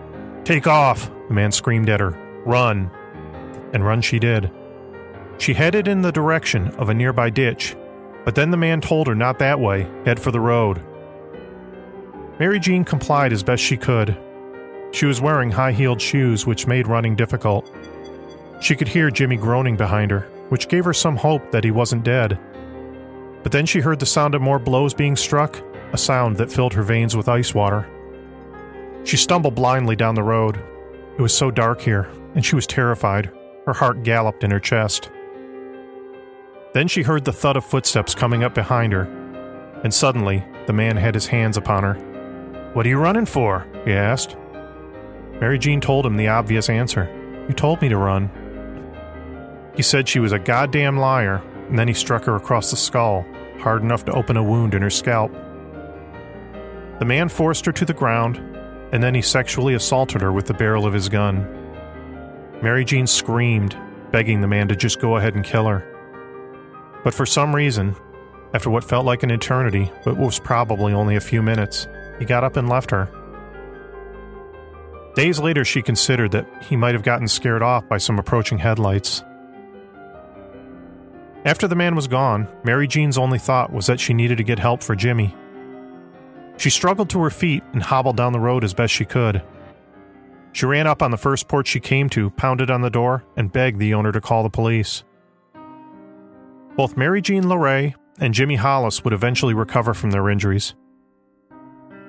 Take 0.43 0.67
off! 0.67 1.09
The 1.29 1.35
man 1.35 1.53
screamed 1.53 1.87
at 1.87 2.01
her. 2.01 2.11
Run! 2.45 2.91
And 3.71 3.85
run 3.85 4.01
she 4.01 4.19
did. 4.19 4.51
She 5.37 5.53
headed 5.53 5.87
in 5.87 6.01
the 6.01 6.11
direction 6.11 6.67
of 6.75 6.89
a 6.89 6.93
nearby 6.93 7.29
ditch, 7.29 7.77
but 8.27 8.35
then 8.35 8.51
the 8.51 8.57
man 8.57 8.81
told 8.81 9.07
her 9.07 9.15
not 9.15 9.39
that 9.39 9.57
way, 9.57 9.87
head 10.03 10.19
for 10.19 10.31
the 10.31 10.39
road. 10.41 10.81
Mary 12.41 12.59
Jean 12.59 12.83
complied 12.83 13.31
as 13.31 13.41
best 13.41 13.63
she 13.63 13.77
could. 13.77 14.17
She 14.91 15.05
was 15.05 15.21
wearing 15.21 15.49
high 15.49 15.71
heeled 15.71 16.01
shoes, 16.01 16.45
which 16.45 16.67
made 16.67 16.89
running 16.89 17.15
difficult. 17.15 17.73
She 18.59 18.75
could 18.75 18.89
hear 18.89 19.09
Jimmy 19.09 19.37
groaning 19.37 19.77
behind 19.77 20.11
her, 20.11 20.27
which 20.49 20.67
gave 20.67 20.83
her 20.83 20.93
some 20.93 21.15
hope 21.15 21.51
that 21.51 21.63
he 21.63 21.71
wasn't 21.71 22.03
dead. 22.03 22.37
But 23.43 23.53
then 23.53 23.65
she 23.65 23.79
heard 23.79 24.01
the 24.01 24.05
sound 24.05 24.35
of 24.35 24.41
more 24.41 24.59
blows 24.59 24.93
being 24.93 25.15
struck, 25.15 25.63
a 25.93 25.97
sound 25.97 26.35
that 26.35 26.51
filled 26.51 26.73
her 26.73 26.83
veins 26.83 27.15
with 27.15 27.29
ice 27.29 27.55
water. 27.55 27.89
She 29.05 29.15
stumbled 29.15 29.55
blindly 29.55 29.95
down 29.95 30.15
the 30.15 30.21
road. 30.21 30.61
It 31.17 31.21
was 31.21 31.33
so 31.33 31.49
dark 31.49 31.79
here, 31.79 32.11
and 32.35 32.45
she 32.45 32.55
was 32.55 32.67
terrified. 32.67 33.31
Her 33.65 33.73
heart 33.73 34.03
galloped 34.03 34.43
in 34.43 34.51
her 34.51 34.59
chest. 34.59 35.11
Then 36.77 36.87
she 36.87 37.01
heard 37.01 37.25
the 37.25 37.33
thud 37.33 37.57
of 37.57 37.65
footsteps 37.65 38.13
coming 38.13 38.43
up 38.43 38.53
behind 38.53 38.93
her, 38.93 39.05
and 39.83 39.91
suddenly 39.91 40.45
the 40.67 40.73
man 40.73 40.95
had 40.95 41.15
his 41.15 41.25
hands 41.25 41.57
upon 41.57 41.81
her. 41.81 41.95
What 42.73 42.85
are 42.85 42.89
you 42.89 42.99
running 42.99 43.25
for? 43.25 43.65
he 43.83 43.93
asked. 43.93 44.37
Mary 45.41 45.57
Jean 45.57 45.81
told 45.81 46.05
him 46.05 46.17
the 46.17 46.27
obvious 46.27 46.69
answer. 46.69 47.09
You 47.49 47.55
told 47.55 47.81
me 47.81 47.89
to 47.89 47.97
run. 47.97 48.29
He 49.75 49.81
said 49.81 50.07
she 50.07 50.19
was 50.19 50.33
a 50.33 50.37
goddamn 50.37 50.97
liar, 50.97 51.41
and 51.67 51.79
then 51.79 51.87
he 51.87 51.95
struck 51.95 52.25
her 52.25 52.35
across 52.35 52.69
the 52.69 52.77
skull, 52.77 53.25
hard 53.57 53.81
enough 53.81 54.05
to 54.05 54.13
open 54.13 54.37
a 54.37 54.43
wound 54.43 54.75
in 54.75 54.83
her 54.83 54.91
scalp. 54.91 55.33
The 56.99 57.05
man 57.05 57.27
forced 57.27 57.65
her 57.65 57.71
to 57.71 57.85
the 57.85 57.93
ground, 57.95 58.37
and 58.93 59.01
then 59.01 59.15
he 59.15 59.23
sexually 59.23 59.73
assaulted 59.73 60.21
her 60.21 60.31
with 60.31 60.45
the 60.45 60.53
barrel 60.53 60.85
of 60.85 60.93
his 60.93 61.09
gun. 61.09 61.41
Mary 62.61 62.85
Jean 62.85 63.07
screamed, 63.07 63.75
begging 64.11 64.41
the 64.41 64.47
man 64.47 64.67
to 64.67 64.75
just 64.75 64.99
go 64.99 65.17
ahead 65.17 65.33
and 65.33 65.43
kill 65.43 65.65
her. 65.65 65.96
But 67.07 67.13
for 67.13 67.25
some 67.25 67.55
reason, 67.55 67.95
after 68.53 68.69
what 68.69 68.83
felt 68.83 69.05
like 69.05 69.23
an 69.23 69.31
eternity, 69.31 69.89
but 70.03 70.17
was 70.17 70.39
probably 70.39 70.91
only 70.91 71.15
a 71.15 71.21
few 71.21 71.41
minutes, 71.41 71.87
he 72.19 72.25
got 72.25 72.43
up 72.43 72.57
and 72.57 72.67
left 72.67 72.91
her. 72.91 73.07
Days 75.15 75.39
later, 75.39 75.63
she 75.63 75.81
considered 75.81 76.31
that 76.31 76.45
he 76.63 76.75
might 76.75 76.95
have 76.95 77.03
gotten 77.03 77.29
scared 77.29 77.61
off 77.61 77.87
by 77.87 77.97
some 77.97 78.19
approaching 78.19 78.57
headlights. 78.57 79.23
After 81.45 81.65
the 81.65 81.77
man 81.77 81.95
was 81.95 82.09
gone, 82.09 82.45
Mary 82.65 82.89
Jean's 82.89 83.17
only 83.17 83.39
thought 83.39 83.71
was 83.71 83.85
that 83.85 84.01
she 84.01 84.13
needed 84.13 84.37
to 84.39 84.43
get 84.43 84.59
help 84.59 84.83
for 84.83 84.93
Jimmy. 84.93 85.33
She 86.57 86.69
struggled 86.69 87.09
to 87.11 87.23
her 87.23 87.29
feet 87.29 87.63
and 87.71 87.81
hobbled 87.81 88.17
down 88.17 88.33
the 88.33 88.41
road 88.41 88.65
as 88.65 88.73
best 88.73 88.93
she 88.93 89.05
could. 89.05 89.41
She 90.51 90.65
ran 90.65 90.87
up 90.87 91.01
on 91.01 91.11
the 91.11 91.17
first 91.17 91.47
porch 91.47 91.69
she 91.69 91.79
came 91.79 92.09
to, 92.09 92.31
pounded 92.31 92.69
on 92.69 92.81
the 92.81 92.89
door, 92.89 93.23
and 93.37 93.49
begged 93.49 93.79
the 93.79 93.93
owner 93.93 94.11
to 94.11 94.19
call 94.19 94.43
the 94.43 94.49
police. 94.49 95.05
Both 96.77 96.95
Mary 96.95 97.23
Jean 97.23 97.49
Larey 97.49 97.95
and 98.19 98.35
Jimmy 98.35 98.55
Hollis 98.55 99.03
would 99.03 99.11
eventually 99.11 99.55
recover 99.55 99.95
from 99.95 100.11
their 100.11 100.29
injuries. 100.29 100.75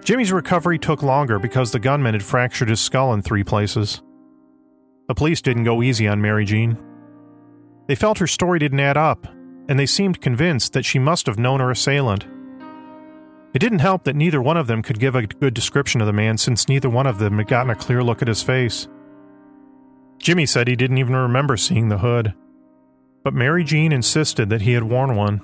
Jimmy's 0.05 0.31
recovery 0.31 0.79
took 0.79 1.03
longer 1.03 1.39
because 1.39 1.73
the 1.73 1.79
gunman 1.79 2.15
had 2.15 2.23
fractured 2.23 2.69
his 2.69 2.79
skull 2.79 3.15
in 3.15 3.23
three 3.23 3.43
places. 3.43 4.03
The 5.09 5.15
police 5.15 5.41
didn't 5.41 5.65
go 5.65 5.83
easy 5.83 6.07
on 6.07 6.21
Mary 6.21 6.45
Jean. 6.45 6.77
They 7.87 7.95
felt 7.95 8.19
her 8.19 8.27
story 8.27 8.59
didn't 8.59 8.81
add 8.81 8.99
up, 8.99 9.27
and 9.71 9.79
they 9.79 9.87
seemed 9.87 10.21
convinced 10.21 10.75
that 10.75 10.85
she 10.85 10.99
must 10.99 11.27
have 11.27 11.39
known 11.39 11.61
her 11.61 11.71
assailant. 11.71 12.27
It 13.55 13.61
didn't 13.61 13.79
help 13.79 14.05
that 14.05 14.17
neither 14.17 14.43
one 14.43 14.59
of 14.59 14.67
them 14.67 14.83
could 14.83 15.01
give 15.01 15.15
a 15.15 15.27
good 15.27 15.55
description 15.55 16.03
of 16.03 16.07
the 16.07 16.13
man 16.13 16.37
since 16.37 16.69
neither 16.69 16.91
one 16.91 17.07
of 17.07 17.19
them 17.19 17.39
had 17.39 17.49
gotten 17.49 17.71
a 17.71 17.75
clear 17.75 18.05
look 18.05 18.21
at 18.21 18.29
his 18.29 18.43
face. 18.43 18.87
Jimmy 20.19 20.45
said 20.45 20.69
he 20.69 20.77
didn't 20.77 20.99
even 20.99 21.17
remember 21.17 21.57
seeing 21.57 21.89
the 21.89 21.99
hood, 21.99 22.35
but 23.23 23.35
Mary 23.35 23.65
Jean 23.65 23.93
insisted 23.93 24.49
that 24.51 24.63
he 24.63 24.73
had 24.73 24.85
worn 24.85 25.17
one. 25.17 25.43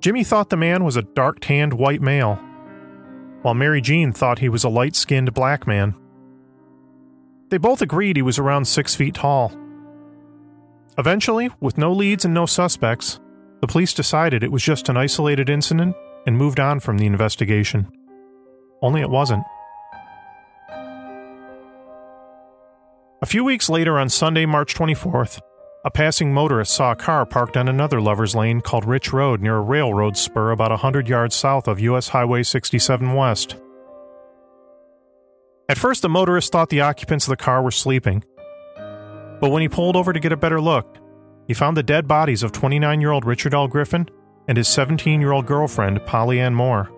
Jimmy 0.00 0.24
thought 0.24 0.50
the 0.50 0.56
man 0.56 0.82
was 0.84 0.96
a 0.96 1.02
dark 1.02 1.40
tanned 1.40 1.72
white 1.72 2.02
male, 2.02 2.40
while 3.42 3.54
Mary 3.54 3.80
Jean 3.80 4.12
thought 4.12 4.40
he 4.40 4.48
was 4.48 4.64
a 4.64 4.68
light 4.68 4.96
skinned 4.96 5.32
black 5.32 5.66
man. 5.66 5.94
They 7.50 7.58
both 7.58 7.82
agreed 7.82 8.16
he 8.16 8.22
was 8.22 8.38
around 8.38 8.64
six 8.64 8.94
feet 8.94 9.14
tall. 9.14 9.52
Eventually, 10.98 11.50
with 11.60 11.78
no 11.78 11.92
leads 11.92 12.24
and 12.24 12.34
no 12.34 12.46
suspects, 12.46 13.20
the 13.60 13.66
police 13.66 13.94
decided 13.94 14.42
it 14.42 14.50
was 14.50 14.62
just 14.62 14.88
an 14.88 14.96
isolated 14.96 15.48
incident 15.48 15.94
and 16.26 16.36
moved 16.36 16.58
on 16.58 16.80
from 16.80 16.98
the 16.98 17.06
investigation. 17.06 17.88
Only 18.82 19.00
it 19.00 19.10
wasn't. 19.10 19.44
A 23.22 23.26
few 23.26 23.44
weeks 23.44 23.70
later, 23.70 23.98
on 23.98 24.08
Sunday, 24.08 24.46
March 24.46 24.74
24th, 24.74 25.40
a 25.84 25.90
passing 25.90 26.32
motorist 26.32 26.72
saw 26.72 26.92
a 26.92 26.96
car 26.96 27.26
parked 27.26 27.56
on 27.56 27.68
another 27.68 28.00
lover's 28.00 28.36
lane 28.36 28.60
called 28.60 28.84
Rich 28.84 29.12
Road 29.12 29.40
near 29.40 29.56
a 29.56 29.60
railroad 29.60 30.16
spur 30.16 30.52
about 30.52 30.70
a 30.70 30.74
100 30.74 31.08
yards 31.08 31.34
south 31.34 31.66
of 31.66 31.80
U.S. 31.80 32.08
Highway 32.08 32.44
67 32.44 33.12
West. 33.14 33.56
At 35.68 35.78
first, 35.78 36.02
the 36.02 36.08
motorist 36.08 36.52
thought 36.52 36.70
the 36.70 36.82
occupants 36.82 37.26
of 37.26 37.30
the 37.30 37.36
car 37.36 37.62
were 37.62 37.72
sleeping. 37.72 38.22
But 39.40 39.50
when 39.50 39.62
he 39.62 39.68
pulled 39.68 39.96
over 39.96 40.12
to 40.12 40.20
get 40.20 40.32
a 40.32 40.36
better 40.36 40.60
look, 40.60 40.98
he 41.48 41.54
found 41.54 41.76
the 41.76 41.82
dead 41.82 42.06
bodies 42.06 42.44
of 42.44 42.52
29 42.52 43.00
year 43.00 43.10
old 43.10 43.24
Richard 43.24 43.54
L. 43.54 43.66
Griffin 43.66 44.08
and 44.46 44.56
his 44.56 44.68
17 44.68 45.20
year 45.20 45.32
old 45.32 45.46
girlfriend, 45.46 46.04
Polly 46.06 46.38
Ann 46.38 46.54
Moore. 46.54 46.90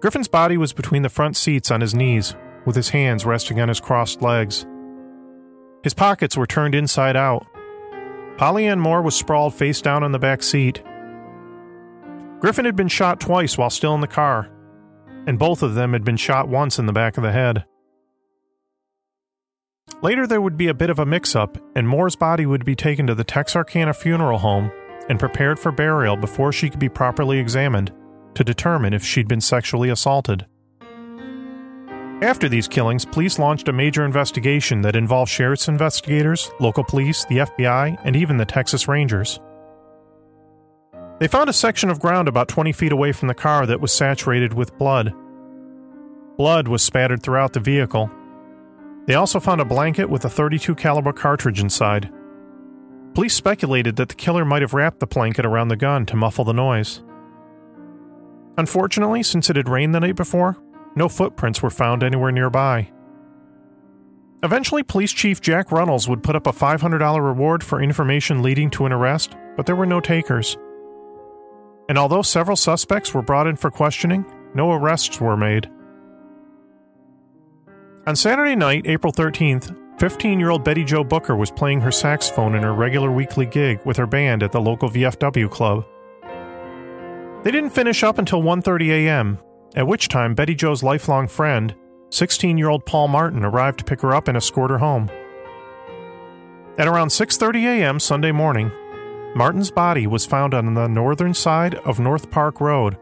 Griffin's 0.00 0.28
body 0.28 0.56
was 0.56 0.72
between 0.72 1.02
the 1.02 1.08
front 1.08 1.36
seats 1.36 1.70
on 1.70 1.80
his 1.80 1.94
knees, 1.94 2.34
with 2.64 2.74
his 2.74 2.88
hands 2.88 3.24
resting 3.24 3.60
on 3.60 3.68
his 3.68 3.80
crossed 3.80 4.22
legs. 4.22 4.66
His 5.86 5.94
pockets 5.94 6.36
were 6.36 6.48
turned 6.48 6.74
inside 6.74 7.14
out. 7.14 7.46
Polly 8.38 8.66
Ann 8.66 8.80
Moore 8.80 9.02
was 9.02 9.14
sprawled 9.14 9.54
face 9.54 9.80
down 9.80 10.02
on 10.02 10.10
the 10.10 10.18
back 10.18 10.42
seat. 10.42 10.82
Griffin 12.40 12.64
had 12.64 12.74
been 12.74 12.88
shot 12.88 13.20
twice 13.20 13.56
while 13.56 13.70
still 13.70 13.94
in 13.94 14.00
the 14.00 14.08
car, 14.08 14.50
and 15.28 15.38
both 15.38 15.62
of 15.62 15.76
them 15.76 15.92
had 15.92 16.02
been 16.02 16.16
shot 16.16 16.48
once 16.48 16.80
in 16.80 16.86
the 16.86 16.92
back 16.92 17.16
of 17.16 17.22
the 17.22 17.30
head. 17.30 17.66
Later, 20.02 20.26
there 20.26 20.40
would 20.40 20.56
be 20.56 20.66
a 20.66 20.74
bit 20.74 20.90
of 20.90 20.98
a 20.98 21.06
mix 21.06 21.36
up, 21.36 21.56
and 21.76 21.86
Moore's 21.86 22.16
body 22.16 22.46
would 22.46 22.64
be 22.64 22.74
taken 22.74 23.06
to 23.06 23.14
the 23.14 23.22
Texarkana 23.22 23.94
Funeral 23.94 24.38
Home 24.38 24.72
and 25.08 25.20
prepared 25.20 25.56
for 25.56 25.70
burial 25.70 26.16
before 26.16 26.50
she 26.50 26.68
could 26.68 26.80
be 26.80 26.88
properly 26.88 27.38
examined 27.38 27.92
to 28.34 28.42
determine 28.42 28.92
if 28.92 29.04
she'd 29.04 29.28
been 29.28 29.40
sexually 29.40 29.90
assaulted. 29.90 30.46
After 32.22 32.48
these 32.48 32.66
killings, 32.66 33.04
police 33.04 33.38
launched 33.38 33.68
a 33.68 33.74
major 33.74 34.02
investigation 34.02 34.80
that 34.80 34.96
involved 34.96 35.30
sheriff's 35.30 35.68
investigators, 35.68 36.50
local 36.60 36.82
police, 36.82 37.26
the 37.26 37.38
FBI, 37.38 38.00
and 38.04 38.16
even 38.16 38.38
the 38.38 38.46
Texas 38.46 38.88
Rangers. 38.88 39.38
They 41.18 41.28
found 41.28 41.50
a 41.50 41.52
section 41.52 41.90
of 41.90 42.00
ground 42.00 42.26
about 42.26 42.48
20 42.48 42.72
feet 42.72 42.92
away 42.92 43.12
from 43.12 43.28
the 43.28 43.34
car 43.34 43.66
that 43.66 43.82
was 43.82 43.92
saturated 43.92 44.54
with 44.54 44.76
blood. 44.78 45.12
Blood 46.38 46.68
was 46.68 46.82
spattered 46.82 47.22
throughout 47.22 47.52
the 47.52 47.60
vehicle. 47.60 48.10
They 49.06 49.14
also 49.14 49.38
found 49.38 49.60
a 49.60 49.66
blanket 49.66 50.08
with 50.08 50.24
a 50.24 50.30
32 50.30 50.74
caliber 50.74 51.12
cartridge 51.12 51.60
inside. 51.60 52.10
Police 53.12 53.34
speculated 53.34 53.96
that 53.96 54.08
the 54.08 54.14
killer 54.14 54.46
might 54.46 54.62
have 54.62 54.74
wrapped 54.74 55.00
the 55.00 55.06
blanket 55.06 55.44
around 55.44 55.68
the 55.68 55.76
gun 55.76 56.06
to 56.06 56.16
muffle 56.16 56.44
the 56.44 56.54
noise. 56.54 57.02
Unfortunately, 58.56 59.22
since 59.22 59.50
it 59.50 59.56
had 59.56 59.68
rained 59.68 59.94
the 59.94 60.00
night 60.00 60.16
before, 60.16 60.56
no 60.96 61.08
footprints 61.08 61.62
were 61.62 61.70
found 61.70 62.02
anywhere 62.02 62.32
nearby. 62.32 62.90
Eventually, 64.42 64.82
Police 64.82 65.12
Chief 65.12 65.40
Jack 65.40 65.70
Runnels 65.70 66.08
would 66.08 66.22
put 66.22 66.36
up 66.36 66.46
a 66.46 66.52
$500 66.52 67.24
reward 67.24 67.62
for 67.62 67.80
information 67.80 68.42
leading 68.42 68.70
to 68.70 68.86
an 68.86 68.92
arrest, 68.92 69.36
but 69.56 69.66
there 69.66 69.76
were 69.76 69.86
no 69.86 70.00
takers. 70.00 70.56
And 71.88 71.98
although 71.98 72.22
several 72.22 72.56
suspects 72.56 73.14
were 73.14 73.22
brought 73.22 73.46
in 73.46 73.56
for 73.56 73.70
questioning, 73.70 74.24
no 74.54 74.72
arrests 74.72 75.20
were 75.20 75.36
made. 75.36 75.70
On 78.06 78.16
Saturday 78.16 78.56
night, 78.56 78.86
April 78.86 79.12
13th, 79.12 79.76
15 79.98 80.38
year 80.38 80.50
old 80.50 80.62
Betty 80.62 80.84
Jo 80.84 81.02
Booker 81.02 81.36
was 81.36 81.50
playing 81.50 81.80
her 81.80 81.90
saxophone 81.90 82.54
in 82.54 82.62
her 82.62 82.72
regular 82.72 83.10
weekly 83.10 83.46
gig 83.46 83.80
with 83.84 83.96
her 83.96 84.06
band 84.06 84.42
at 84.42 84.52
the 84.52 84.60
local 84.60 84.90
VFW 84.90 85.50
club. 85.50 85.84
They 87.42 87.50
didn't 87.50 87.70
finish 87.70 88.02
up 88.02 88.18
until 88.18 88.42
1:30 88.42 88.90
a.m., 88.90 89.38
at 89.74 89.86
which 89.86 90.08
time 90.08 90.34
Betty 90.34 90.54
Jo's 90.54 90.82
lifelong 90.82 91.26
friend, 91.28 91.74
16-year-old 92.10 92.86
Paul 92.86 93.08
Martin, 93.08 93.44
arrived 93.44 93.80
to 93.80 93.84
pick 93.84 94.00
her 94.02 94.14
up 94.14 94.28
and 94.28 94.36
escort 94.36 94.70
her 94.70 94.78
home. 94.78 95.10
At 96.78 96.88
around 96.88 97.08
6:30 97.08 97.64
a.m. 97.64 97.98
Sunday 97.98 98.32
morning, 98.32 98.70
Martin's 99.34 99.70
body 99.70 100.06
was 100.06 100.26
found 100.26 100.54
on 100.54 100.74
the 100.74 100.88
northern 100.88 101.34
side 101.34 101.74
of 101.76 101.98
North 101.98 102.30
Park 102.30 102.60
Road 102.60 102.96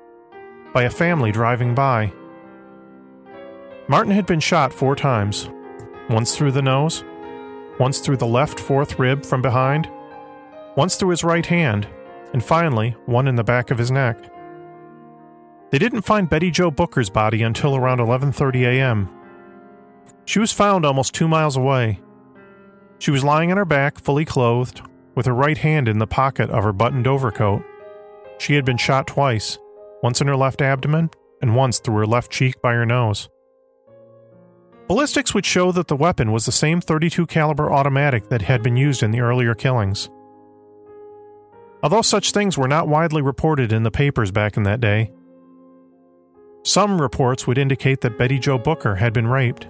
by 0.73 0.83
a 0.83 0.90
family 0.90 1.30
driving 1.30 1.75
by. 1.75 2.12
Martin 3.87 4.12
had 4.12 4.26
been 4.26 4.40
shot 4.40 4.73
four 4.73 4.97
times 4.97 5.50
once 6.09 6.37
through 6.37 6.52
the 6.52 6.62
nose, 6.62 7.04
once 7.78 7.99
through 7.99 8.16
the 8.16 8.26
left 8.26 8.59
fourth 8.61 8.99
rib 8.99 9.25
from 9.25 9.42
behind, 9.42 9.88
once 10.76 10.97
through 10.97 11.11
his 11.11 11.25
right 11.25 11.47
hand, 11.47 11.87
and 12.33 12.44
finally, 12.44 12.97
one 13.06 13.28
in 13.28 13.37
the 13.37 13.44
back 13.44 13.71
of 13.71 13.78
his 13.78 13.90
neck. 13.90 14.18
They 15.75 15.81
didn't 15.81 16.02
find 16.02 16.31
Betty 16.31 16.52
Jo 16.52 16.71
Booker's 16.71 17.11
body 17.11 17.43
until 17.43 17.75
around 17.75 17.99
11:30 17.99 18.64
a.m. 18.64 19.09
She 20.25 20.38
was 20.38 20.52
found 20.52 20.87
almost 20.87 21.14
2 21.14 21.26
miles 21.26 21.57
away. 21.57 21.99
She 23.00 23.11
was 23.11 23.25
lying 23.25 23.50
on 23.50 23.57
her 23.57 23.64
back, 23.64 23.99
fully 23.99 24.25
clothed, 24.25 24.83
with 25.16 25.26
her 25.26 25.35
right 25.35 25.59
hand 25.59 25.88
in 25.88 25.99
the 25.99 26.07
pocket 26.07 26.49
of 26.50 26.62
her 26.62 26.73
buttoned 26.73 27.09
overcoat. 27.09 27.64
She 28.38 28.54
had 28.54 28.64
been 28.64 28.76
shot 28.76 29.09
twice, 29.09 29.59
once 30.00 30.21
in 30.21 30.28
her 30.28 30.37
left 30.37 30.62
abdomen 30.62 31.11
and 31.43 31.57
once 31.57 31.81
through 31.81 31.97
her 31.97 32.07
left 32.07 32.31
cheek 32.31 32.62
by 32.62 32.75
her 32.75 32.87
nose. 32.87 33.28
Ballistics 34.87 35.35
would 35.35 35.45
show 35.45 35.73
that 35.73 35.88
the 35.88 35.97
weapon 35.97 36.31
was 36.31 36.47
the 36.47 36.52
same 36.52 36.81
32 36.81 37.26
caliber 37.26 37.73
automatic 37.73 38.28
that 38.28 38.43
had 38.43 38.62
been 38.62 38.76
used 38.76 39.02
in 39.02 39.11
the 39.11 39.23
earlier 39.23 39.57
killings. 39.57 40.09
Although 41.83 42.02
such 42.02 42.31
things 42.31 42.57
were 42.57 42.69
not 42.69 42.87
widely 42.87 43.23
reported 43.23 43.73
in 43.73 43.83
the 43.83 43.90
papers 43.90 44.31
back 44.31 44.57
in 44.57 44.62
that 44.62 44.81
day, 44.81 45.11
some 46.64 47.00
reports 47.00 47.47
would 47.47 47.59
indicate 47.59 48.00
that 48.00 48.18
Betty 48.18 48.38
Jo 48.38 48.59
Booker 48.59 48.94
had 48.94 49.12
been 49.12 49.26
raped. 49.26 49.68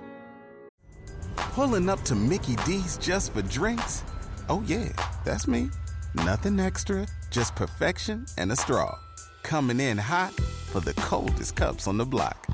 Pulling 1.37 1.89
up 1.89 2.03
to 2.03 2.15
Mickey 2.15 2.57
D's 2.65 2.97
just 2.99 3.33
for 3.33 3.43
drinks? 3.43 4.05
Oh, 4.49 4.63
yeah, 4.67 4.89
that's 5.25 5.47
me. 5.47 5.71
Nothing 6.15 6.61
extra, 6.61 7.07
just 7.31 7.55
perfection 7.57 8.27
and 8.39 8.53
a 8.53 8.57
straw. 8.57 8.97
Coming 9.43 9.81
in 9.81 9.99
hot 9.99 10.33
for 10.33 10.81
the 10.81 10.95
coldest 10.95 11.57
cups 11.57 11.87
on 11.87 11.97
the 11.99 12.05
block. 12.05 12.47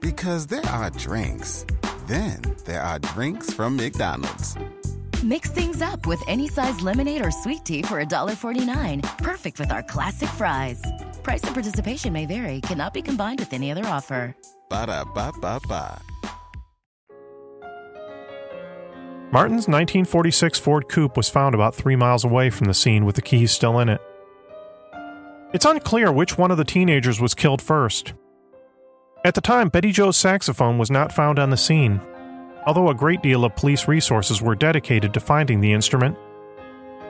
Because 0.00 0.46
there 0.46 0.66
are 0.66 0.90
drinks, 0.90 1.64
then 2.06 2.42
there 2.66 2.82
are 2.82 2.98
drinks 2.98 3.52
from 3.52 3.76
McDonald's. 3.76 4.56
Mix 5.22 5.50
things 5.50 5.82
up 5.82 6.06
with 6.06 6.22
any 6.28 6.48
size 6.48 6.80
lemonade 6.80 7.24
or 7.24 7.30
sweet 7.30 7.64
tea 7.64 7.82
for 7.82 8.02
$1.49. 8.02 9.18
Perfect 9.18 9.58
with 9.58 9.70
our 9.70 9.82
classic 9.82 10.30
fries. 10.30 10.82
Price 11.22 11.42
and 11.42 11.54
participation 11.54 12.12
may 12.12 12.26
vary, 12.26 12.60
cannot 12.60 12.94
be 12.94 13.02
combined 13.02 13.40
with 13.40 13.52
any 13.52 13.70
other 13.70 13.84
offer. 13.86 14.34
Ba 14.68 14.86
da 14.86 15.04
ba 15.04 15.32
ba 15.40 15.60
ba. 15.66 16.00
Martin's 19.32 19.68
1946 19.68 20.58
Ford 20.58 20.88
Coupe 20.88 21.16
was 21.16 21.28
found 21.28 21.54
about 21.54 21.74
three 21.74 21.94
miles 21.94 22.24
away 22.24 22.50
from 22.50 22.66
the 22.66 22.74
scene 22.74 23.04
with 23.04 23.14
the 23.14 23.22
keys 23.22 23.52
still 23.52 23.78
in 23.78 23.88
it. 23.88 24.00
It's 25.52 25.64
unclear 25.64 26.10
which 26.10 26.36
one 26.36 26.50
of 26.50 26.56
the 26.56 26.64
teenagers 26.64 27.20
was 27.20 27.34
killed 27.34 27.62
first. 27.62 28.12
At 29.24 29.34
the 29.34 29.40
time, 29.40 29.68
Betty 29.68 29.92
Jo's 29.92 30.16
saxophone 30.16 30.78
was 30.78 30.90
not 30.90 31.12
found 31.12 31.38
on 31.38 31.50
the 31.50 31.56
scene, 31.56 32.00
although 32.66 32.88
a 32.88 32.94
great 32.94 33.22
deal 33.22 33.44
of 33.44 33.54
police 33.54 33.86
resources 33.86 34.42
were 34.42 34.56
dedicated 34.56 35.14
to 35.14 35.20
finding 35.20 35.60
the 35.60 35.72
instrument. 35.72 36.16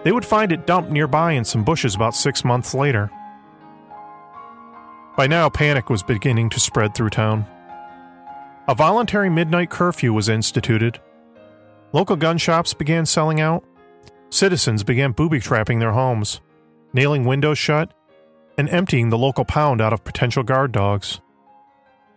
They 0.05 0.13
would 0.13 0.25
find 0.25 0.53
it 0.53 0.67
dumped 0.67 0.91
nearby 0.91 1.33
in 1.33 1.45
some 1.45 1.65
bushes 1.65 1.95
about 1.95 2.15
six 2.15 2.45
months 2.45 2.75
later. 2.75 3.11
By 5.17 5.27
now, 5.27 5.49
panic 5.49 5.91
was 5.91 6.03
beginning 6.03 6.51
to 6.51 6.61
spread 6.61 6.95
through 6.95 7.11
town. 7.11 7.47
A 8.69 8.75
voluntary 8.75 9.29
midnight 9.29 9.71
curfew 9.71 10.13
was 10.13 10.29
instituted 10.29 11.01
Local 11.93 12.17
gun 12.17 12.39
shops 12.39 12.73
began 12.73 13.05
selling 13.05 13.41
out. 13.41 13.65
Citizens 14.31 14.85
began 14.85 15.11
booby 15.11 15.41
trapping 15.41 15.81
their 15.81 15.91
homes, 15.91 16.41
nailing 16.93 17.25
windows 17.25 17.59
shut, 17.59 17.93
and 18.57 18.69
emptying 18.69 19.09
the 19.09 19.19
local 19.19 19.45
pound 19.45 19.81
out 19.81 19.93
of 19.93 20.05
potential 20.05 20.45
guard 20.45 20.71
dogs. 20.71 21.21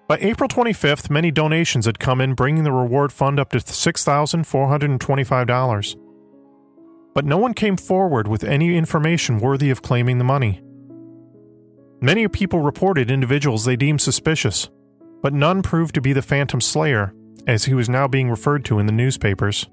By 0.08 0.20
April 0.22 0.48
25th, 0.48 1.10
many 1.10 1.32
donations 1.32 1.88
had 1.88 1.98
come 1.98 2.22
in, 2.22 2.36
bringing 2.36 2.64
the 2.64 2.72
reward 2.72 3.12
fund 3.12 3.40
up 3.40 3.50
to 3.52 3.58
$6,425. 3.58 5.96
But 7.16 7.26
no 7.26 7.38
one 7.38 7.56
came 7.56 7.78
forward 7.78 8.28
with 8.28 8.44
any 8.44 8.78
information 8.78 9.40
worthy 9.40 9.72
of 9.72 9.82
claiming 9.82 10.20
the 10.20 10.24
money. 10.24 10.62
Many 12.04 12.28
people 12.28 12.60
reported 12.60 13.10
individuals 13.10 13.64
they 13.64 13.78
deemed 13.78 14.02
suspicious, 14.02 14.70
but 15.22 15.34
none 15.34 15.62
proved 15.62 15.96
to 15.96 16.02
be 16.02 16.12
the 16.12 16.22
Phantom 16.22 16.60
Slayer 16.60 17.14
as 17.48 17.64
he 17.64 17.74
was 17.74 17.88
now 17.88 18.10
being 18.10 18.30
referred 18.30 18.66
to 18.66 18.78
in 18.78 18.88
the 18.88 18.92
newspapers. 18.92 19.70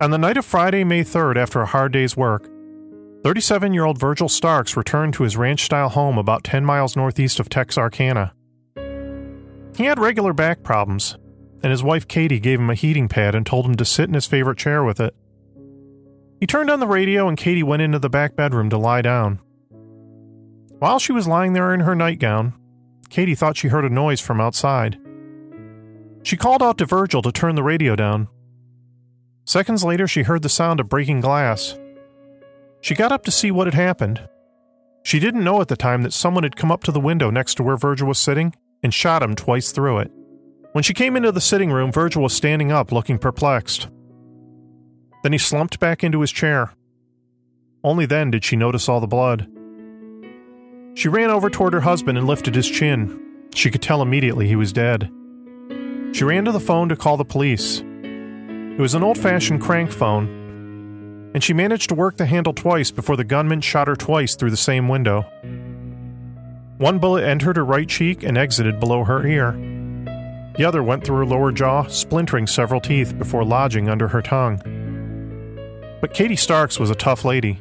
On 0.00 0.10
the 0.10 0.16
night 0.16 0.38
of 0.38 0.46
Friday, 0.46 0.82
May 0.84 1.04
3rd, 1.04 1.36
after 1.36 1.60
a 1.60 1.66
hard 1.66 1.92
day's 1.92 2.16
work, 2.16 2.48
37 3.24 3.74
year 3.74 3.84
old 3.84 3.98
Virgil 3.98 4.30
Starks 4.30 4.74
returned 4.74 5.12
to 5.12 5.22
his 5.24 5.36
ranch 5.36 5.66
style 5.66 5.90
home 5.90 6.16
about 6.16 6.44
10 6.44 6.64
miles 6.64 6.96
northeast 6.96 7.38
of 7.40 7.50
Texarkana. 7.50 8.32
He 9.76 9.84
had 9.84 9.98
regular 9.98 10.32
back 10.32 10.62
problems, 10.62 11.18
and 11.62 11.70
his 11.70 11.82
wife 11.82 12.08
Katie 12.08 12.40
gave 12.40 12.58
him 12.58 12.70
a 12.70 12.74
heating 12.74 13.06
pad 13.06 13.34
and 13.34 13.44
told 13.44 13.66
him 13.66 13.74
to 13.74 13.84
sit 13.84 14.08
in 14.08 14.14
his 14.14 14.24
favorite 14.24 14.56
chair 14.56 14.82
with 14.82 14.98
it. 14.98 15.14
He 16.40 16.46
turned 16.46 16.70
on 16.70 16.80
the 16.80 16.86
radio, 16.86 17.28
and 17.28 17.36
Katie 17.36 17.62
went 17.62 17.82
into 17.82 17.98
the 17.98 18.08
back 18.08 18.34
bedroom 18.34 18.70
to 18.70 18.78
lie 18.78 19.02
down. 19.02 19.40
While 20.80 20.98
she 20.98 21.12
was 21.12 21.28
lying 21.28 21.52
there 21.52 21.74
in 21.74 21.80
her 21.80 21.94
nightgown, 21.94 22.54
Katie 23.10 23.34
thought 23.34 23.58
she 23.58 23.68
heard 23.68 23.84
a 23.84 23.90
noise 23.90 24.18
from 24.18 24.40
outside. 24.40 24.98
She 26.22 26.38
called 26.38 26.62
out 26.62 26.78
to 26.78 26.86
Virgil 26.86 27.20
to 27.20 27.30
turn 27.30 27.54
the 27.54 27.62
radio 27.62 27.94
down. 27.94 28.28
Seconds 29.44 29.84
later, 29.84 30.06
she 30.06 30.22
heard 30.22 30.40
the 30.40 30.48
sound 30.48 30.80
of 30.80 30.88
breaking 30.88 31.20
glass. 31.20 31.78
She 32.80 32.94
got 32.94 33.12
up 33.12 33.24
to 33.24 33.30
see 33.30 33.50
what 33.50 33.66
had 33.66 33.74
happened. 33.74 34.26
She 35.02 35.20
didn't 35.20 35.44
know 35.44 35.60
at 35.60 35.68
the 35.68 35.76
time 35.76 36.02
that 36.02 36.14
someone 36.14 36.44
had 36.44 36.56
come 36.56 36.72
up 36.72 36.82
to 36.84 36.92
the 36.92 37.00
window 37.00 37.30
next 37.30 37.56
to 37.56 37.62
where 37.62 37.76
Virgil 37.76 38.08
was 38.08 38.18
sitting 38.18 38.54
and 38.82 38.94
shot 38.94 39.22
him 39.22 39.34
twice 39.34 39.72
through 39.72 39.98
it. 39.98 40.10
When 40.72 40.82
she 40.82 40.94
came 40.94 41.14
into 41.14 41.30
the 41.30 41.42
sitting 41.42 41.70
room, 41.70 41.92
Virgil 41.92 42.22
was 42.22 42.32
standing 42.32 42.72
up, 42.72 42.90
looking 42.90 43.18
perplexed. 43.18 43.88
Then 45.22 45.32
he 45.32 45.38
slumped 45.38 45.78
back 45.78 46.02
into 46.02 46.22
his 46.22 46.32
chair. 46.32 46.72
Only 47.84 48.06
then 48.06 48.30
did 48.30 48.46
she 48.46 48.56
notice 48.56 48.88
all 48.88 49.00
the 49.00 49.06
blood. 49.06 49.46
She 50.94 51.08
ran 51.08 51.30
over 51.30 51.48
toward 51.48 51.72
her 51.72 51.80
husband 51.80 52.18
and 52.18 52.26
lifted 52.26 52.54
his 52.54 52.68
chin. 52.68 53.18
She 53.54 53.70
could 53.70 53.82
tell 53.82 54.02
immediately 54.02 54.48
he 54.48 54.56
was 54.56 54.72
dead. 54.72 55.10
She 56.12 56.24
ran 56.24 56.44
to 56.44 56.52
the 56.52 56.60
phone 56.60 56.88
to 56.88 56.96
call 56.96 57.16
the 57.16 57.24
police. 57.24 57.80
It 57.80 58.80
was 58.80 58.94
an 58.94 59.02
old 59.02 59.18
fashioned 59.18 59.60
crank 59.60 59.90
phone, 59.92 61.30
and 61.34 61.44
she 61.44 61.52
managed 61.52 61.88
to 61.90 61.94
work 61.94 62.16
the 62.16 62.26
handle 62.26 62.52
twice 62.52 62.90
before 62.90 63.16
the 63.16 63.24
gunman 63.24 63.60
shot 63.60 63.88
her 63.88 63.96
twice 63.96 64.34
through 64.34 64.50
the 64.50 64.56
same 64.56 64.88
window. 64.88 65.22
One 66.78 66.98
bullet 66.98 67.24
entered 67.24 67.56
her 67.56 67.64
right 67.64 67.88
cheek 67.88 68.22
and 68.22 68.38
exited 68.38 68.80
below 68.80 69.04
her 69.04 69.26
ear. 69.26 69.52
The 70.56 70.64
other 70.64 70.82
went 70.82 71.04
through 71.04 71.18
her 71.18 71.26
lower 71.26 71.52
jaw, 71.52 71.86
splintering 71.86 72.46
several 72.46 72.80
teeth 72.80 73.16
before 73.16 73.44
lodging 73.44 73.88
under 73.88 74.08
her 74.08 74.22
tongue. 74.22 74.60
But 76.00 76.14
Katie 76.14 76.36
Starks 76.36 76.80
was 76.80 76.90
a 76.90 76.94
tough 76.94 77.24
lady, 77.24 77.60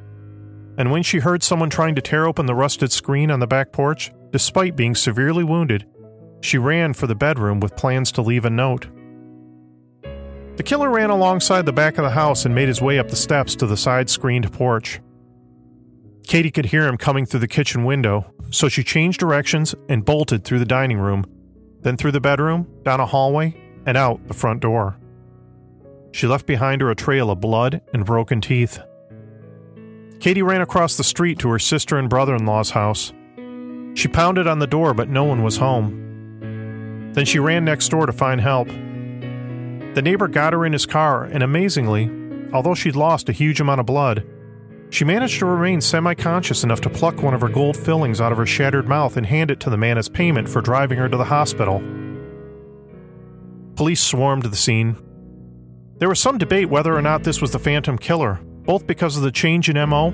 and 0.79 0.91
when 0.91 1.03
she 1.03 1.19
heard 1.19 1.43
someone 1.43 1.69
trying 1.69 1.93
to 1.93 2.01
tear 2.01 2.25
open 2.25 2.45
the 2.45 2.55
rusted 2.55 2.89
screen 2.89 3.29
on 3.29 3.41
the 3.41 3.45
back 3.45 3.73
porch, 3.73 4.11
despite 4.31 4.77
being 4.77 4.95
severely 4.95 5.43
wounded, 5.43 5.85
she 6.41 6.57
ran 6.57 6.93
for 6.93 7.05
the 7.05 7.13
bedroom 7.13 7.59
with 7.59 7.75
plans 7.75 8.13
to 8.13 8.21
leave 8.21 8.45
a 8.45 8.49
note. 8.49 8.87
The 10.55 10.63
killer 10.63 10.89
ran 10.89 11.09
alongside 11.09 11.65
the 11.65 11.73
back 11.73 11.97
of 11.97 12.05
the 12.05 12.09
house 12.11 12.45
and 12.45 12.55
made 12.55 12.69
his 12.69 12.81
way 12.81 12.97
up 12.97 13.09
the 13.09 13.17
steps 13.17 13.57
to 13.57 13.67
the 13.67 13.75
side 13.75 14.09
screened 14.09 14.51
porch. 14.53 15.01
Katie 16.25 16.51
could 16.51 16.67
hear 16.67 16.87
him 16.87 16.97
coming 16.97 17.25
through 17.25 17.41
the 17.41 17.47
kitchen 17.47 17.83
window, 17.83 18.33
so 18.49 18.69
she 18.69 18.83
changed 18.83 19.19
directions 19.19 19.75
and 19.89 20.05
bolted 20.05 20.45
through 20.45 20.59
the 20.59 20.65
dining 20.65 20.97
room, 20.97 21.25
then 21.81 21.97
through 21.97 22.13
the 22.13 22.21
bedroom, 22.21 22.65
down 22.83 23.01
a 23.01 23.05
hallway, 23.05 23.53
and 23.85 23.97
out 23.97 24.25
the 24.29 24.33
front 24.33 24.61
door. 24.61 24.97
She 26.13 26.25
left 26.25 26.45
behind 26.45 26.79
her 26.79 26.89
a 26.89 26.95
trail 26.95 27.29
of 27.29 27.41
blood 27.41 27.81
and 27.93 28.05
broken 28.05 28.39
teeth. 28.39 28.79
Katie 30.19 30.41
ran 30.41 30.61
across 30.61 30.97
the 30.97 31.03
street 31.03 31.39
to 31.39 31.49
her 31.49 31.59
sister 31.59 31.97
and 31.97 32.09
brother 32.09 32.35
in 32.35 32.45
law's 32.45 32.71
house. 32.71 33.13
She 33.93 34.07
pounded 34.07 34.47
on 34.47 34.59
the 34.59 34.67
door, 34.67 34.93
but 34.93 35.09
no 35.09 35.23
one 35.23 35.43
was 35.43 35.57
home. 35.57 37.11
Then 37.13 37.25
she 37.25 37.39
ran 37.39 37.65
next 37.65 37.89
door 37.89 38.05
to 38.05 38.11
find 38.11 38.41
help. 38.41 38.67
The 38.67 40.01
neighbor 40.03 40.27
got 40.27 40.53
her 40.53 40.65
in 40.65 40.73
his 40.73 40.85
car, 40.85 41.23
and 41.23 41.41
amazingly, 41.41 42.11
although 42.53 42.75
she'd 42.75 42.95
lost 42.95 43.29
a 43.29 43.33
huge 43.33 43.61
amount 43.61 43.79
of 43.79 43.85
blood, 43.85 44.25
she 44.89 45.05
managed 45.05 45.39
to 45.39 45.45
remain 45.45 45.81
semi 45.81 46.13
conscious 46.15 46.63
enough 46.63 46.81
to 46.81 46.89
pluck 46.89 47.21
one 47.21 47.33
of 47.33 47.41
her 47.41 47.47
gold 47.49 47.77
fillings 47.77 48.19
out 48.19 48.31
of 48.31 48.37
her 48.37 48.45
shattered 48.45 48.87
mouth 48.87 49.17
and 49.17 49.25
hand 49.25 49.51
it 49.51 49.59
to 49.61 49.69
the 49.69 49.77
man 49.77 49.97
as 49.97 50.09
payment 50.09 50.49
for 50.49 50.61
driving 50.61 50.97
her 50.97 51.07
to 51.07 51.17
the 51.17 51.25
hospital. 51.25 51.79
Police 53.75 54.01
swarmed 54.01 54.43
the 54.43 54.55
scene. 54.57 54.97
There 55.99 56.09
was 56.09 56.19
some 56.19 56.37
debate 56.37 56.69
whether 56.69 56.95
or 56.95 57.01
not 57.01 57.23
this 57.23 57.39
was 57.39 57.51
the 57.51 57.59
Phantom 57.59 57.97
Killer, 57.97 58.39
both 58.69 58.85
because 58.85 59.17
of 59.17 59.23
the 59.23 59.31
change 59.31 59.67
in 59.67 59.89
MO, 59.89 60.13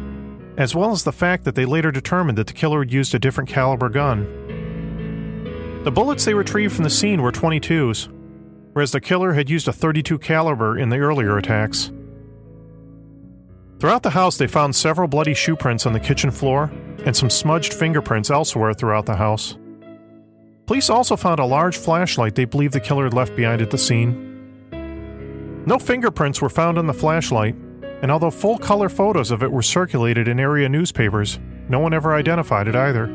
as 0.57 0.73
well 0.73 0.91
as 0.91 1.03
the 1.03 1.11
fact 1.11 1.43
that 1.43 1.55
they 1.55 1.65
later 1.65 1.91
determined 1.91 2.37
that 2.37 2.47
the 2.47 2.53
killer 2.53 2.79
had 2.79 2.89
used 2.89 3.13
a 3.13 3.19
different 3.19 3.49
caliber 3.49 3.89
gun. 3.89 5.81
The 5.83 5.91
bullets 5.91 6.23
they 6.23 6.33
retrieved 6.33 6.73
from 6.73 6.85
the 6.85 6.89
scene 6.89 7.21
were 7.21 7.33
22s, 7.33 8.07
whereas 8.71 8.93
the 8.93 9.01
killer 9.01 9.33
had 9.33 9.49
used 9.49 9.67
a 9.67 9.73
32 9.73 10.19
caliber 10.19 10.77
in 10.77 10.87
the 10.87 10.99
earlier 10.99 11.37
attacks. 11.37 11.91
Throughout 13.81 14.03
the 14.03 14.11
house, 14.11 14.37
they 14.37 14.47
found 14.47 14.73
several 14.73 15.09
bloody 15.09 15.33
shoe 15.33 15.57
prints 15.57 15.85
on 15.85 15.91
the 15.91 15.99
kitchen 15.99 16.31
floor 16.31 16.71
and 17.05 17.13
some 17.13 17.29
smudged 17.29 17.73
fingerprints 17.73 18.31
elsewhere 18.31 18.73
throughout 18.73 19.05
the 19.05 19.17
house. 19.17 19.57
Police 20.65 20.89
also 20.89 21.17
found 21.17 21.41
a 21.41 21.45
large 21.45 21.75
flashlight 21.75 22.35
they 22.35 22.45
believe 22.45 22.71
the 22.71 22.79
killer 22.79 23.03
had 23.03 23.13
left 23.13 23.35
behind 23.35 23.61
at 23.61 23.71
the 23.71 23.77
scene. 23.77 24.31
No 25.65 25.77
fingerprints 25.77 26.41
were 26.41 26.47
found 26.47 26.77
on 26.77 26.87
the 26.87 26.93
flashlight, 26.93 27.57
and 28.01 28.11
although 28.11 28.31
full 28.31 28.57
color 28.57 28.89
photos 28.89 29.31
of 29.31 29.43
it 29.43 29.51
were 29.51 29.61
circulated 29.61 30.27
in 30.27 30.39
area 30.39 30.69
newspapers, 30.69 31.39
no 31.69 31.79
one 31.79 31.93
ever 31.93 32.13
identified 32.13 32.67
it 32.67 32.75
either. 32.75 33.07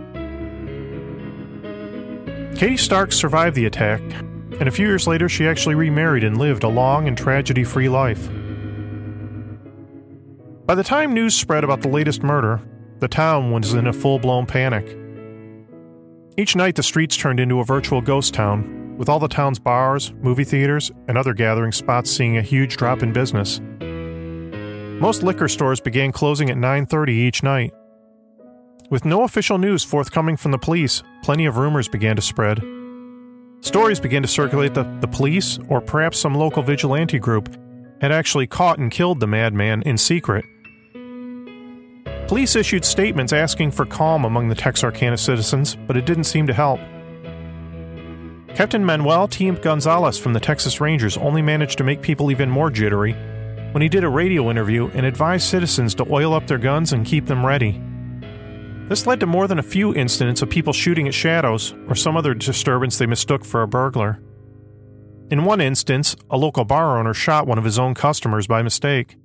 Katie 2.56 2.76
Stark 2.76 3.12
survived 3.12 3.56
the 3.56 3.66
attack, 3.66 4.00
and 4.00 4.68
a 4.68 4.70
few 4.70 4.86
years 4.86 5.06
later 5.06 5.28
she 5.28 5.46
actually 5.46 5.74
remarried 5.74 6.24
and 6.24 6.36
lived 6.36 6.64
a 6.64 6.68
long 6.68 7.08
and 7.08 7.16
tragedy 7.16 7.64
free 7.64 7.88
life. 7.88 8.28
By 10.66 10.74
the 10.74 10.84
time 10.84 11.14
news 11.14 11.34
spread 11.34 11.64
about 11.64 11.80
the 11.80 11.88
latest 11.88 12.22
murder, 12.22 12.60
the 12.98 13.08
town 13.08 13.50
was 13.50 13.72
in 13.74 13.86
a 13.86 13.92
full 13.92 14.18
blown 14.18 14.46
panic. 14.46 14.96
Each 16.36 16.54
night, 16.54 16.76
the 16.76 16.82
streets 16.82 17.16
turned 17.16 17.40
into 17.40 17.60
a 17.60 17.64
virtual 17.64 18.00
ghost 18.00 18.34
town, 18.34 18.96
with 18.96 19.08
all 19.08 19.18
the 19.18 19.26
town's 19.26 19.58
bars, 19.58 20.12
movie 20.22 20.44
theaters, 20.44 20.92
and 21.08 21.18
other 21.18 21.34
gathering 21.34 21.72
spots 21.72 22.10
seeing 22.10 22.36
a 22.36 22.42
huge 22.42 22.76
drop 22.76 23.02
in 23.02 23.12
business. 23.12 23.60
Most 25.00 25.22
liquor 25.22 25.48
stores 25.48 25.80
began 25.80 26.12
closing 26.12 26.50
at 26.50 26.58
9:30 26.58 27.14
each 27.14 27.42
night. 27.42 27.72
With 28.90 29.06
no 29.06 29.22
official 29.22 29.56
news 29.56 29.82
forthcoming 29.82 30.36
from 30.36 30.50
the 30.50 30.58
police, 30.58 31.02
plenty 31.22 31.46
of 31.46 31.56
rumors 31.56 31.88
began 31.88 32.16
to 32.16 32.22
spread. 32.22 32.60
Stories 33.62 33.98
began 33.98 34.20
to 34.20 34.28
circulate 34.28 34.74
that 34.74 35.00
the 35.00 35.08
police, 35.08 35.58
or 35.68 35.80
perhaps 35.80 36.18
some 36.18 36.34
local 36.34 36.62
vigilante 36.62 37.18
group, 37.18 37.48
had 38.02 38.12
actually 38.12 38.46
caught 38.46 38.78
and 38.78 38.90
killed 38.90 39.20
the 39.20 39.26
madman 39.26 39.80
in 39.82 39.96
secret. 39.96 40.44
Police 42.28 42.54
issued 42.54 42.84
statements 42.84 43.32
asking 43.32 43.70
for 43.70 43.86
calm 43.86 44.26
among 44.26 44.50
the 44.50 44.54
Texarkana 44.54 45.16
citizens, 45.16 45.78
but 45.86 45.96
it 45.96 46.04
didn't 46.04 46.24
seem 46.24 46.46
to 46.46 46.52
help. 46.52 46.78
Captain 48.54 48.84
Manuel 48.84 49.28
T. 49.28 49.50
Gonzaullas 49.50 50.20
from 50.20 50.34
the 50.34 50.40
Texas 50.40 50.78
Rangers 50.78 51.16
only 51.16 51.40
managed 51.40 51.78
to 51.78 51.84
make 51.84 52.02
people 52.02 52.30
even 52.30 52.50
more 52.50 52.68
jittery 52.70 53.16
when 53.72 53.82
he 53.82 53.88
did 53.88 54.04
a 54.04 54.08
radio 54.08 54.50
interview 54.50 54.88
and 54.94 55.06
advised 55.06 55.48
citizens 55.48 55.94
to 55.94 56.12
oil 56.12 56.34
up 56.34 56.46
their 56.46 56.58
guns 56.58 56.92
and 56.92 57.06
keep 57.06 57.26
them 57.26 57.44
ready. 57.44 57.80
This 58.88 59.06
led 59.06 59.20
to 59.20 59.26
more 59.26 59.46
than 59.46 59.60
a 59.60 59.62
few 59.62 59.94
incidents 59.94 60.42
of 60.42 60.50
people 60.50 60.72
shooting 60.72 61.06
at 61.06 61.14
shadows 61.14 61.74
or 61.86 61.94
some 61.94 62.16
other 62.16 62.34
disturbance 62.34 62.98
they 62.98 63.06
mistook 63.06 63.44
for 63.44 63.62
a 63.62 63.68
burglar. 63.68 64.20
In 65.30 65.44
one 65.44 65.60
instance, 65.60 66.16
a 66.28 66.36
local 66.36 66.64
bar 66.64 66.98
owner 66.98 67.14
shot 67.14 67.46
one 67.46 67.58
of 67.58 67.64
his 67.64 67.78
own 67.78 67.94
customers 67.94 68.48
by 68.48 68.62
mistake. 68.62 69.16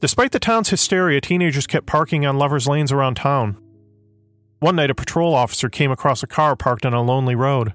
Despite 0.00 0.32
the 0.32 0.38
town's 0.38 0.70
hysteria, 0.70 1.20
teenagers 1.20 1.66
kept 1.66 1.86
parking 1.86 2.24
on 2.24 2.38
lovers' 2.38 2.66
lanes 2.66 2.90
around 2.90 3.16
town. 3.16 3.58
One 4.60 4.76
night, 4.76 4.90
a 4.90 4.94
patrol 4.94 5.34
officer 5.34 5.68
came 5.68 5.90
across 5.90 6.22
a 6.22 6.26
car 6.26 6.56
parked 6.56 6.86
on 6.86 6.94
a 6.94 7.02
lonely 7.02 7.34
road. 7.34 7.74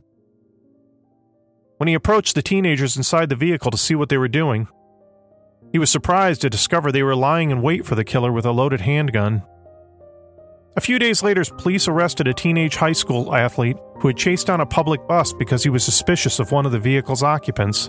When 1.82 1.88
he 1.88 1.96
approached 1.96 2.36
the 2.36 2.44
teenagers 2.44 2.96
inside 2.96 3.30
the 3.30 3.36
vehicle 3.36 3.72
to 3.72 3.78
see 3.78 3.96
what 3.96 4.10
they 4.10 4.20
were 4.20 4.28
doing, 4.28 4.68
he 5.72 5.80
was 5.80 5.90
surprised 5.90 6.42
to 6.42 6.50
discover 6.52 6.92
they 6.92 7.02
were 7.02 7.16
lying 7.16 7.50
in 7.50 7.64
wait 7.64 7.88
for 7.88 7.96
the 7.96 8.04
killer 8.04 8.32
with 8.32 8.46
a 8.46 8.52
loaded 8.52 8.82
handgun. 8.82 9.42
A 10.78 10.82
few 10.82 11.00
days 11.00 11.24
later, 11.24 11.44
police 11.58 11.88
arrested 11.88 12.28
a 12.28 12.36
teenage 12.36 12.76
high 12.76 12.92
school 12.92 13.36
athlete 13.36 13.78
who 13.96 14.10
had 14.10 14.18
chased 14.18 14.46
down 14.46 14.62
a 14.62 14.66
public 14.68 15.08
bus 15.08 15.34
because 15.34 15.64
he 15.64 15.72
was 15.72 15.84
suspicious 15.84 16.38
of 16.38 16.52
one 16.52 16.68
of 16.68 16.72
the 16.72 16.78
vehicle's 16.78 17.24
occupants. 17.24 17.88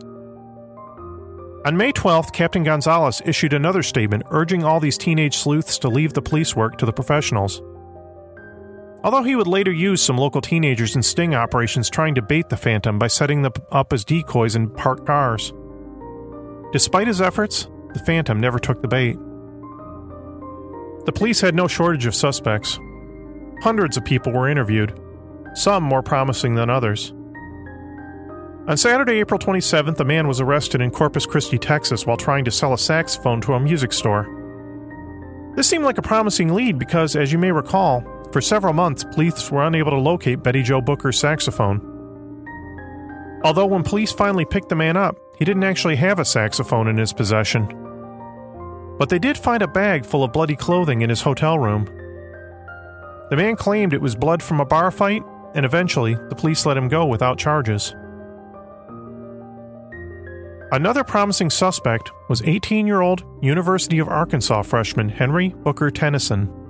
On 1.66 1.76
May 1.76 1.92
12th, 1.92 2.32
Captain 2.32 2.64
Gonzaullas 2.64 3.20
issued 3.26 3.52
another 3.52 3.82
statement 3.82 4.22
urging 4.30 4.64
all 4.64 4.80
these 4.80 4.96
teenage 4.96 5.36
sleuths 5.36 5.78
to 5.80 5.90
leave 5.90 6.14
the 6.14 6.22
police 6.22 6.56
work 6.56 6.78
to 6.78 6.86
the 6.86 6.94
professionals. 6.94 7.60
Although 9.04 9.24
he 9.24 9.34
would 9.34 9.48
later 9.48 9.72
use 9.72 10.00
some 10.00 10.16
local 10.16 10.40
teenagers 10.40 10.94
in 10.94 11.02
sting 11.02 11.34
operations 11.34 11.90
trying 11.90 12.14
to 12.14 12.22
bait 12.22 12.48
the 12.48 12.56
Phantom 12.56 12.98
by 12.98 13.08
setting 13.08 13.42
them 13.42 13.52
up 13.72 13.92
as 13.92 14.04
decoys 14.04 14.54
in 14.54 14.70
parked 14.70 15.06
cars. 15.06 15.52
Despite 16.72 17.08
his 17.08 17.20
efforts, 17.20 17.68
the 17.94 17.98
Phantom 18.00 18.38
never 18.38 18.58
took 18.58 18.80
the 18.80 18.88
bait. 18.88 19.16
The 21.04 21.12
police 21.12 21.40
had 21.40 21.54
no 21.56 21.66
shortage 21.66 22.06
of 22.06 22.14
suspects. 22.14 22.78
Hundreds 23.62 23.96
of 23.96 24.04
people 24.04 24.32
were 24.32 24.48
interviewed, 24.48 24.98
some 25.54 25.82
more 25.82 26.02
promising 26.02 26.54
than 26.54 26.70
others. 26.70 27.12
On 28.68 28.76
Saturday, 28.76 29.18
April 29.18 29.40
27th, 29.40 29.98
a 29.98 30.04
man 30.04 30.28
was 30.28 30.40
arrested 30.40 30.80
in 30.80 30.92
Corpus 30.92 31.26
Christi, 31.26 31.58
Texas, 31.58 32.06
while 32.06 32.16
trying 32.16 32.44
to 32.44 32.52
sell 32.52 32.72
a 32.72 32.78
saxophone 32.78 33.40
to 33.40 33.54
a 33.54 33.60
music 33.60 33.92
store. 33.92 34.28
This 35.56 35.68
seemed 35.68 35.84
like 35.84 35.98
a 35.98 36.02
promising 36.02 36.54
lead 36.54 36.78
because, 36.78 37.16
as 37.16 37.32
you 37.32 37.38
may 37.38 37.50
recall, 37.50 38.04
for 38.32 38.40
several 38.40 38.72
months, 38.72 39.04
police 39.04 39.50
were 39.50 39.64
unable 39.64 39.90
to 39.90 39.98
locate 39.98 40.42
Betty 40.42 40.62
Jo 40.62 40.80
Booker's 40.80 41.18
saxophone. 41.18 41.80
Although, 43.44 43.66
when 43.66 43.82
police 43.82 44.12
finally 44.12 44.44
picked 44.44 44.68
the 44.68 44.76
man 44.76 44.96
up, 44.96 45.18
he 45.38 45.44
didn't 45.44 45.64
actually 45.64 45.96
have 45.96 46.18
a 46.18 46.24
saxophone 46.24 46.88
in 46.88 46.96
his 46.96 47.12
possession. 47.12 47.66
But 48.98 49.08
they 49.08 49.18
did 49.18 49.36
find 49.36 49.62
a 49.62 49.68
bag 49.68 50.06
full 50.06 50.22
of 50.22 50.32
bloody 50.32 50.56
clothing 50.56 51.02
in 51.02 51.10
his 51.10 51.22
hotel 51.22 51.58
room. 51.58 51.86
The 53.30 53.36
man 53.36 53.56
claimed 53.56 53.92
it 53.92 54.00
was 54.00 54.14
blood 54.14 54.42
from 54.42 54.60
a 54.60 54.64
bar 54.64 54.90
fight, 54.90 55.22
and 55.54 55.66
eventually 55.66 56.14
the 56.14 56.36
police 56.36 56.64
let 56.64 56.76
him 56.76 56.88
go 56.88 57.04
without 57.06 57.38
charges. 57.38 57.94
Another 60.70 61.04
promising 61.04 61.50
suspect 61.50 62.12
was 62.28 62.42
18 62.42 62.86
year 62.86 63.02
old 63.02 63.24
University 63.42 63.98
of 63.98 64.08
Arkansas 64.08 64.62
freshman 64.62 65.08
Henry 65.08 65.48
Booker 65.48 65.90
Tennyson. 65.90 66.61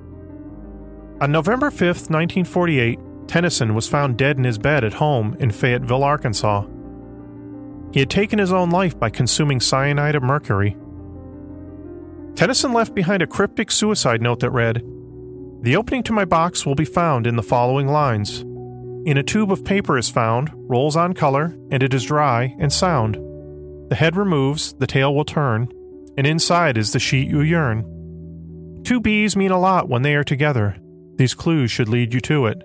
On 1.22 1.30
November 1.30 1.70
5, 1.70 1.80
1948, 1.80 2.98
Tennyson 3.28 3.76
was 3.76 3.86
found 3.86 4.18
dead 4.18 4.38
in 4.38 4.42
his 4.42 4.58
bed 4.58 4.82
at 4.82 4.94
home 4.94 5.36
in 5.38 5.52
Fayetteville, 5.52 6.02
Arkansas. 6.02 6.66
He 7.92 8.00
had 8.00 8.10
taken 8.10 8.40
his 8.40 8.52
own 8.52 8.70
life 8.70 8.98
by 8.98 9.08
consuming 9.08 9.60
cyanide 9.60 10.16
of 10.16 10.24
mercury. 10.24 10.76
Tennyson 12.34 12.72
left 12.72 12.96
behind 12.96 13.22
a 13.22 13.28
cryptic 13.28 13.70
suicide 13.70 14.20
note 14.20 14.40
that 14.40 14.50
read 14.50 14.82
The 15.62 15.76
opening 15.76 16.02
to 16.04 16.12
my 16.12 16.24
box 16.24 16.66
will 16.66 16.74
be 16.74 16.84
found 16.84 17.28
in 17.28 17.36
the 17.36 17.42
following 17.44 17.86
lines. 17.86 18.40
In 19.06 19.16
a 19.16 19.22
tube 19.22 19.52
of 19.52 19.64
paper 19.64 19.96
is 19.96 20.10
found, 20.10 20.50
rolls 20.52 20.96
on 20.96 21.12
color, 21.12 21.56
and 21.70 21.84
it 21.84 21.94
is 21.94 22.02
dry 22.02 22.56
and 22.58 22.72
sound. 22.72 23.14
The 23.90 23.96
head 23.96 24.16
removes, 24.16 24.72
the 24.72 24.88
tail 24.88 25.14
will 25.14 25.24
turn, 25.24 25.68
and 26.18 26.26
inside 26.26 26.76
is 26.76 26.90
the 26.90 26.98
sheet 26.98 27.28
you 27.28 27.42
yearn. 27.42 28.82
Two 28.82 28.98
bees 28.98 29.36
mean 29.36 29.52
a 29.52 29.60
lot 29.60 29.88
when 29.88 30.02
they 30.02 30.16
are 30.16 30.24
together. 30.24 30.81
These 31.16 31.34
clues 31.34 31.70
should 31.70 31.88
lead 31.88 32.14
you 32.14 32.20
to 32.20 32.46
it. 32.46 32.62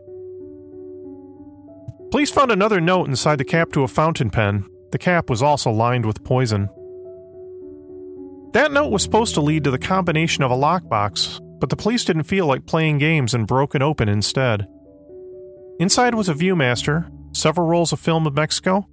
Police 2.12 2.32
found 2.32 2.52
another 2.52 2.80
note 2.80 3.08
inside 3.08 3.38
the 3.38 3.44
cap 3.44 3.72
to 3.74 3.84
a 3.84 3.88
fountain 3.88 4.30
pen. 4.30 4.66
The 4.92 4.98
cap 4.98 5.30
was 5.30 5.42
also 5.44 5.70
lined 5.70 6.06
with 6.06 6.24
poison. 6.24 6.70
That 8.54 8.72
note 8.72 8.90
was 8.90 9.04
supposed 9.04 9.34
to 9.36 9.42
lead 9.42 9.66
to 9.66 9.72
the 9.72 9.78
combination 9.78 10.44
of 10.44 10.52
a 10.52 10.56
lockbox, 10.56 11.42
but 11.60 11.70
the 11.70 11.76
police 11.76 12.06
didn't 12.06 12.24
feel 12.24 12.46
like 12.46 12.66
playing 12.66 12.98
games 12.98 13.34
and 13.34 13.46
broke 13.46 13.76
it 13.76 13.82
open 13.82 14.08
instead. 14.08 14.68
Inside 15.80 16.16
was 16.16 16.30
a 16.30 16.34
Viewmaster, 16.34 17.12
several 17.34 17.68
rolls 17.68 17.92
of 17.92 18.00
film 18.00 18.26
of 18.26 18.34
Mexico, 18.34 18.88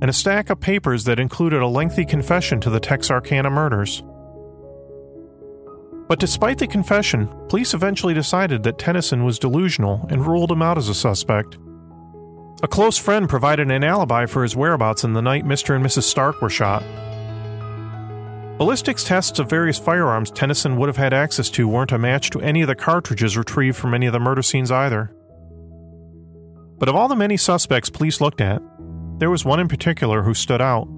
and 0.00 0.08
a 0.10 0.14
stack 0.14 0.50
of 0.50 0.60
papers 0.60 1.04
that 1.04 1.20
included 1.20 1.60
a 1.60 1.68
lengthy 1.68 2.04
confession 2.04 2.60
to 2.60 2.70
the 2.70 2.80
Texarkana 2.80 3.50
murders. 3.50 4.02
But 6.08 6.20
despite 6.20 6.58
the 6.58 6.66
confession, 6.66 7.28
police 7.48 7.74
eventually 7.74 8.14
decided 8.14 8.62
that 8.62 8.78
Tennyson 8.78 9.24
was 9.24 9.38
delusional 9.38 10.06
and 10.08 10.26
ruled 10.26 10.52
him 10.52 10.62
out 10.62 10.78
as 10.78 10.88
a 10.88 10.94
suspect. 10.94 11.58
A 12.62 12.68
close 12.68 12.96
friend 12.96 13.28
provided 13.28 13.70
an 13.70 13.84
alibi 13.84 14.26
for 14.26 14.42
his 14.42 14.56
whereabouts 14.56 15.04
in 15.04 15.12
the 15.12 15.22
night 15.22 15.44
Mr. 15.44 15.74
and 15.74 15.84
Mrs. 15.84 16.04
Stark 16.04 16.40
were 16.40 16.48
shot. 16.48 16.82
Ballistics 18.56 19.04
tests 19.04 19.38
of 19.38 19.50
various 19.50 19.78
firearms 19.78 20.30
Tennyson 20.30 20.76
would 20.76 20.88
have 20.88 20.96
had 20.96 21.12
access 21.12 21.50
to 21.50 21.68
weren't 21.68 21.92
a 21.92 21.98
match 21.98 22.30
to 22.30 22.40
any 22.40 22.62
of 22.62 22.68
the 22.68 22.74
cartridges 22.74 23.36
retrieved 23.36 23.76
from 23.76 23.92
any 23.92 24.06
of 24.06 24.14
the 24.14 24.20
murder 24.20 24.42
scenes 24.42 24.70
either. 24.70 25.14
But 26.78 26.88
of 26.88 26.96
all 26.96 27.08
the 27.08 27.16
many 27.16 27.36
suspects 27.36 27.90
police 27.90 28.20
looked 28.20 28.40
at, 28.40 28.62
there 29.18 29.30
was 29.30 29.44
one 29.44 29.60
in 29.60 29.68
particular 29.68 30.22
who 30.22 30.32
stood 30.32 30.62
out. 30.62 30.88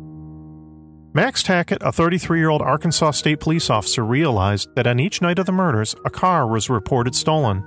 Max 1.18 1.42
Tackett, 1.42 1.78
a 1.80 1.90
33 1.90 2.38
year 2.38 2.48
old 2.48 2.62
Arkansas 2.62 3.10
State 3.10 3.40
police 3.40 3.70
officer, 3.70 4.04
realized 4.04 4.72
that 4.76 4.86
on 4.86 5.00
each 5.00 5.20
night 5.20 5.40
of 5.40 5.46
the 5.46 5.52
murders, 5.52 5.96
a 6.04 6.10
car 6.10 6.46
was 6.46 6.70
reported 6.70 7.12
stolen. 7.12 7.64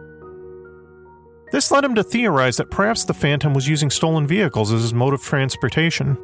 This 1.52 1.70
led 1.70 1.84
him 1.84 1.94
to 1.96 2.02
theorize 2.02 2.56
that 2.56 2.72
perhaps 2.72 3.04
the 3.04 3.14
Phantom 3.14 3.54
was 3.54 3.68
using 3.68 3.90
stolen 3.90 4.26
vehicles 4.26 4.72
as 4.72 4.84
his 4.84 4.94
mode 4.94 5.14
of 5.14 5.22
transportation. 5.22 6.16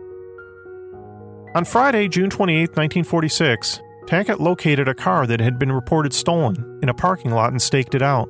On 1.53 1.65
Friday, 1.65 2.07
June 2.07 2.29
28, 2.29 2.69
1946, 2.77 3.81
Tackett 4.05 4.39
located 4.39 4.87
a 4.87 4.95
car 4.95 5.27
that 5.27 5.41
had 5.41 5.59
been 5.59 5.73
reported 5.73 6.13
stolen 6.13 6.79
in 6.81 6.87
a 6.87 6.93
parking 6.93 7.31
lot 7.31 7.51
and 7.51 7.61
staked 7.61 7.93
it 7.93 8.01
out. 8.01 8.29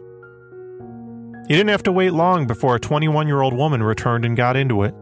He 1.47 1.53
didn't 1.53 1.69
have 1.69 1.83
to 1.83 1.91
wait 1.91 2.13
long 2.13 2.47
before 2.47 2.77
a 2.77 2.79
21 2.79 3.27
year 3.27 3.43
old 3.43 3.53
woman 3.53 3.83
returned 3.83 4.25
and 4.25 4.35
got 4.35 4.57
into 4.57 4.81
it. 4.81 4.95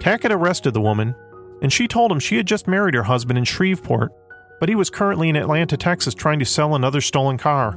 Tackett 0.00 0.32
arrested 0.32 0.74
the 0.74 0.82
woman, 0.82 1.14
and 1.62 1.72
she 1.72 1.88
told 1.88 2.10
him 2.10 2.18
she 2.18 2.36
had 2.36 2.46
just 2.46 2.68
married 2.68 2.94
her 2.94 3.02
husband 3.02 3.38
in 3.38 3.44
Shreveport, 3.44 4.12
but 4.58 4.68
he 4.68 4.74
was 4.74 4.90
currently 4.90 5.28
in 5.28 5.36
Atlanta, 5.36 5.76
Texas, 5.76 6.14
trying 6.14 6.38
to 6.38 6.44
sell 6.44 6.74
another 6.74 7.00
stolen 7.00 7.38
car. 7.38 7.76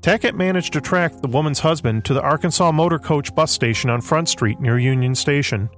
Tackett 0.00 0.34
managed 0.34 0.72
to 0.72 0.80
track 0.80 1.20
the 1.20 1.28
woman's 1.28 1.60
husband 1.60 2.04
to 2.04 2.14
the 2.14 2.22
Arkansas 2.22 2.72
Motor 2.72 2.98
Coach 2.98 3.32
bus 3.34 3.52
station 3.52 3.88
on 3.88 4.00
Front 4.00 4.28
Street 4.28 4.58
near 4.60 4.78
Union 4.78 5.14
Station. 5.14 5.68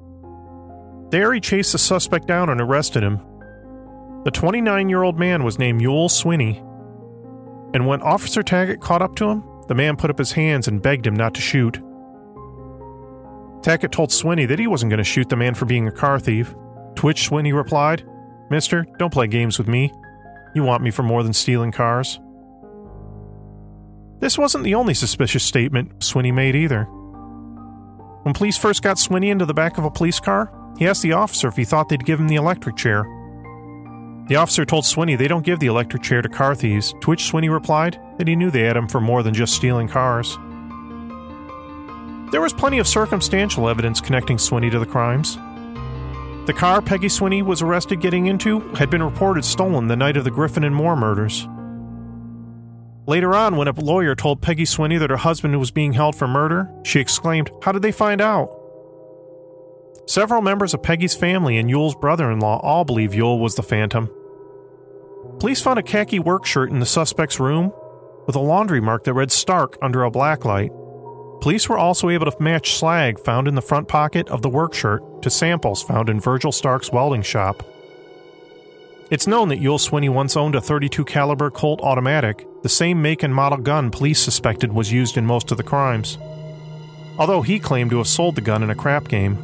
There, 1.10 1.34
he 1.34 1.40
chased 1.40 1.72
the 1.72 1.78
suspect 1.78 2.26
down 2.26 2.48
and 2.48 2.60
arrested 2.60 3.02
him. 3.02 3.20
The 4.24 4.30
29 4.30 4.88
year 4.88 5.02
old 5.02 5.18
man 5.18 5.44
was 5.44 5.58
named 5.58 5.82
Youell 5.82 6.08
Swinney. 6.08 6.58
And 7.74 7.86
when 7.86 8.00
Officer 8.00 8.42
Tackett 8.42 8.80
caught 8.80 9.02
up 9.02 9.14
to 9.16 9.26
him, 9.26 9.44
the 9.68 9.74
man 9.74 9.96
put 9.96 10.10
up 10.10 10.18
his 10.18 10.32
hands 10.32 10.68
and 10.68 10.80
begged 10.80 11.06
him 11.06 11.14
not 11.14 11.34
to 11.34 11.42
shoot. 11.42 11.78
Tackett 13.64 13.92
told 13.92 14.10
Swinney 14.10 14.46
that 14.46 14.58
he 14.58 14.66
wasn't 14.66 14.90
going 14.90 14.98
to 14.98 15.04
shoot 15.04 15.30
the 15.30 15.36
man 15.36 15.54
for 15.54 15.64
being 15.64 15.88
a 15.88 15.90
car 15.90 16.20
thief, 16.20 16.54
to 16.96 17.06
which 17.06 17.30
Swinney 17.30 17.54
replied, 17.54 18.06
Mister, 18.50 18.86
don't 18.98 19.12
play 19.12 19.26
games 19.26 19.56
with 19.56 19.68
me. 19.68 19.90
You 20.54 20.62
want 20.62 20.82
me 20.82 20.90
for 20.90 21.02
more 21.02 21.22
than 21.22 21.32
stealing 21.32 21.72
cars. 21.72 22.20
This 24.20 24.36
wasn't 24.36 24.64
the 24.64 24.74
only 24.74 24.92
suspicious 24.92 25.44
statement 25.44 26.00
Swinney 26.00 26.32
made 26.32 26.54
either. 26.54 26.84
When 28.24 28.34
police 28.34 28.58
first 28.58 28.82
got 28.82 28.98
Swinney 28.98 29.30
into 29.30 29.46
the 29.46 29.54
back 29.54 29.78
of 29.78 29.84
a 29.84 29.90
police 29.90 30.20
car, 30.20 30.52
he 30.78 30.86
asked 30.86 31.02
the 31.02 31.14
officer 31.14 31.48
if 31.48 31.56
he 31.56 31.64
thought 31.64 31.88
they'd 31.88 32.04
give 32.04 32.20
him 32.20 32.28
the 32.28 32.36
electric 32.36 32.76
chair. 32.76 33.04
The 34.28 34.36
officer 34.36 34.66
told 34.66 34.84
Swinney 34.84 35.16
they 35.16 35.28
don't 35.28 35.44
give 35.44 35.58
the 35.58 35.68
electric 35.68 36.02
chair 36.02 36.20
to 36.20 36.28
car 36.28 36.54
thieves, 36.54 36.92
to 37.00 37.10
which 37.10 37.22
Swinney 37.22 37.50
replied 37.50 37.98
that 38.18 38.28
he 38.28 38.36
knew 38.36 38.50
they 38.50 38.62
had 38.62 38.76
him 38.76 38.88
for 38.88 39.00
more 39.00 39.22
than 39.22 39.32
just 39.32 39.54
stealing 39.54 39.88
cars. 39.88 40.38
There 42.34 42.40
was 42.40 42.52
plenty 42.52 42.80
of 42.80 42.88
circumstantial 42.88 43.68
evidence 43.68 44.00
connecting 44.00 44.38
Swinney 44.38 44.68
to 44.72 44.80
the 44.80 44.86
crimes. 44.86 45.36
The 46.48 46.52
car 46.52 46.82
Peggy 46.82 47.06
Swinney 47.06 47.44
was 47.44 47.62
arrested 47.62 48.00
getting 48.00 48.26
into 48.26 48.58
had 48.70 48.90
been 48.90 49.04
reported 49.04 49.44
stolen 49.44 49.86
the 49.86 49.94
night 49.94 50.16
of 50.16 50.24
the 50.24 50.32
Griffin 50.32 50.64
and 50.64 50.74
Moore 50.74 50.96
murders. 50.96 51.46
Later 53.06 53.36
on, 53.36 53.54
when 53.54 53.68
a 53.68 53.80
lawyer 53.80 54.16
told 54.16 54.42
Peggy 54.42 54.64
Swinney 54.64 54.98
that 54.98 55.10
her 55.10 55.16
husband 55.16 55.56
was 55.60 55.70
being 55.70 55.92
held 55.92 56.16
for 56.16 56.26
murder, 56.26 56.68
she 56.82 56.98
exclaimed, 56.98 57.52
How 57.62 57.70
did 57.70 57.82
they 57.82 57.92
find 57.92 58.20
out? 58.20 58.50
Several 60.08 60.42
members 60.42 60.74
of 60.74 60.82
Peggy's 60.82 61.14
family 61.14 61.56
and 61.56 61.70
Youell's 61.70 61.94
brother 61.94 62.32
in 62.32 62.40
law 62.40 62.58
all 62.64 62.84
believe 62.84 63.12
Youell 63.12 63.38
was 63.38 63.54
the 63.54 63.62
Phantom. 63.62 64.10
Police 65.38 65.60
found 65.60 65.78
a 65.78 65.84
khaki 65.84 66.18
work 66.18 66.46
shirt 66.46 66.70
in 66.70 66.80
the 66.80 66.84
suspect's 66.84 67.38
room 67.38 67.72
with 68.26 68.34
a 68.34 68.40
laundry 68.40 68.80
mark 68.80 69.04
that 69.04 69.14
read 69.14 69.30
Stark 69.30 69.78
under 69.80 70.02
a 70.02 70.10
black 70.10 70.44
light. 70.44 70.72
Police 71.44 71.68
were 71.68 71.76
also 71.76 72.08
able 72.08 72.24
to 72.24 72.42
match 72.42 72.72
slag 72.72 73.18
found 73.18 73.46
in 73.48 73.54
the 73.54 73.60
front 73.60 73.86
pocket 73.86 74.30
of 74.30 74.40
the 74.40 74.48
work 74.48 74.72
shirt 74.72 75.20
to 75.20 75.28
samples 75.28 75.82
found 75.82 76.08
in 76.08 76.18
Virgil 76.18 76.50
Stark's 76.50 76.90
welding 76.90 77.20
shop. 77.20 77.62
It's 79.10 79.26
known 79.26 79.50
that 79.50 79.60
Youell 79.60 79.78
Swinney 79.78 80.08
once 80.08 80.38
owned 80.38 80.54
a 80.54 80.60
32 80.62 81.04
caliber 81.04 81.50
Colt 81.50 81.82
automatic, 81.82 82.46
the 82.62 82.70
same 82.70 83.02
make 83.02 83.22
and 83.22 83.34
model 83.34 83.58
gun 83.58 83.90
police 83.90 84.20
suspected 84.20 84.72
was 84.72 84.90
used 84.90 85.18
in 85.18 85.26
most 85.26 85.50
of 85.50 85.58
the 85.58 85.62
crimes. 85.62 86.16
Although 87.18 87.42
he 87.42 87.58
claimed 87.58 87.90
to 87.90 87.98
have 87.98 88.08
sold 88.08 88.36
the 88.36 88.40
gun 88.40 88.62
in 88.62 88.70
a 88.70 88.74
crap 88.74 89.08
game. 89.08 89.36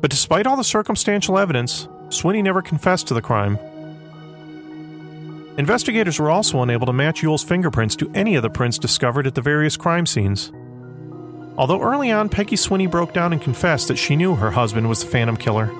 But 0.00 0.10
despite 0.10 0.48
all 0.48 0.56
the 0.56 0.64
circumstantial 0.64 1.38
evidence, 1.38 1.86
Swinney 2.08 2.42
never 2.42 2.62
confessed 2.62 3.06
to 3.06 3.14
the 3.14 3.22
crime. 3.22 3.60
Investigators 5.58 6.18
were 6.18 6.30
also 6.30 6.62
unable 6.62 6.86
to 6.86 6.92
match 6.92 7.22
Youell's 7.22 7.42
fingerprints 7.42 7.96
to 7.96 8.10
any 8.14 8.34
of 8.36 8.42
the 8.42 8.50
prints 8.50 8.78
discovered 8.78 9.26
at 9.26 9.34
the 9.34 9.40
various 9.40 9.76
crime 9.76 10.04
scenes. 10.04 10.52
Although 11.56 11.80
early 11.80 12.12
on 12.12 12.28
Peggy 12.28 12.56
Swinney 12.56 12.90
broke 12.90 13.14
down 13.14 13.32
and 13.32 13.40
confessed 13.40 13.88
that 13.88 13.96
she 13.96 14.16
knew 14.16 14.34
her 14.34 14.50
husband 14.50 14.88
was 14.88 15.02
the 15.02 15.10
Phantom 15.10 15.36
Killer, 15.36 15.72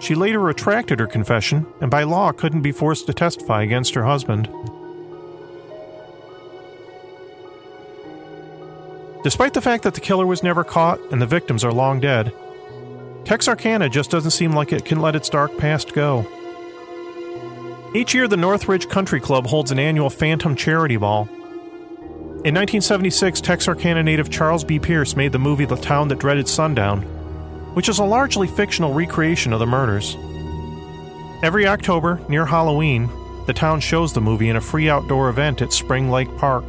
she 0.00 0.14
later 0.14 0.38
retracted 0.38 1.00
her 1.00 1.06
confession 1.06 1.66
and 1.80 1.90
by 1.90 2.02
law 2.02 2.32
couldn't 2.32 2.60
be 2.60 2.70
forced 2.70 3.06
to 3.06 3.14
testify 3.14 3.62
against 3.62 3.94
her 3.94 4.04
husband. 4.04 4.48
Despite 9.24 9.54
the 9.54 9.62
fact 9.62 9.82
that 9.84 9.94
the 9.94 10.00
killer 10.00 10.26
was 10.26 10.42
never 10.42 10.62
caught 10.62 11.00
and 11.10 11.20
the 11.20 11.26
victims 11.26 11.64
are 11.64 11.72
long 11.72 11.98
dead, 11.98 12.32
Texarkana 13.24 13.88
just 13.88 14.10
doesn't 14.10 14.30
seem 14.30 14.52
like 14.52 14.72
it 14.72 14.84
can 14.84 15.00
let 15.00 15.16
its 15.16 15.28
dark 15.28 15.56
past 15.58 15.92
go. 15.92 16.26
Each 17.94 18.14
year, 18.14 18.28
the 18.28 18.36
Northridge 18.36 18.88
Country 18.88 19.18
Club 19.18 19.46
holds 19.46 19.70
an 19.70 19.78
annual 19.78 20.10
Phantom 20.10 20.54
Charity 20.54 20.98
Ball. 20.98 21.22
In 22.44 22.54
1976, 22.54 23.40
Texarkana 23.40 24.02
native 24.02 24.28
Charles 24.28 24.62
B. 24.62 24.78
Pierce 24.78 25.16
made 25.16 25.32
the 25.32 25.38
movie 25.38 25.64
The 25.64 25.76
Town 25.76 26.08
That 26.08 26.18
Dreaded 26.18 26.46
Sundown, 26.48 27.00
which 27.74 27.88
is 27.88 27.98
a 27.98 28.04
largely 28.04 28.46
fictional 28.46 28.92
recreation 28.92 29.54
of 29.54 29.58
the 29.58 29.66
murders. 29.66 30.16
Every 31.42 31.66
October, 31.66 32.20
near 32.28 32.44
Halloween, 32.44 33.08
the 33.46 33.54
town 33.54 33.80
shows 33.80 34.12
the 34.12 34.20
movie 34.20 34.50
in 34.50 34.56
a 34.56 34.60
free 34.60 34.90
outdoor 34.90 35.30
event 35.30 35.62
at 35.62 35.72
Spring 35.72 36.10
Lake 36.10 36.28
Park. 36.36 36.64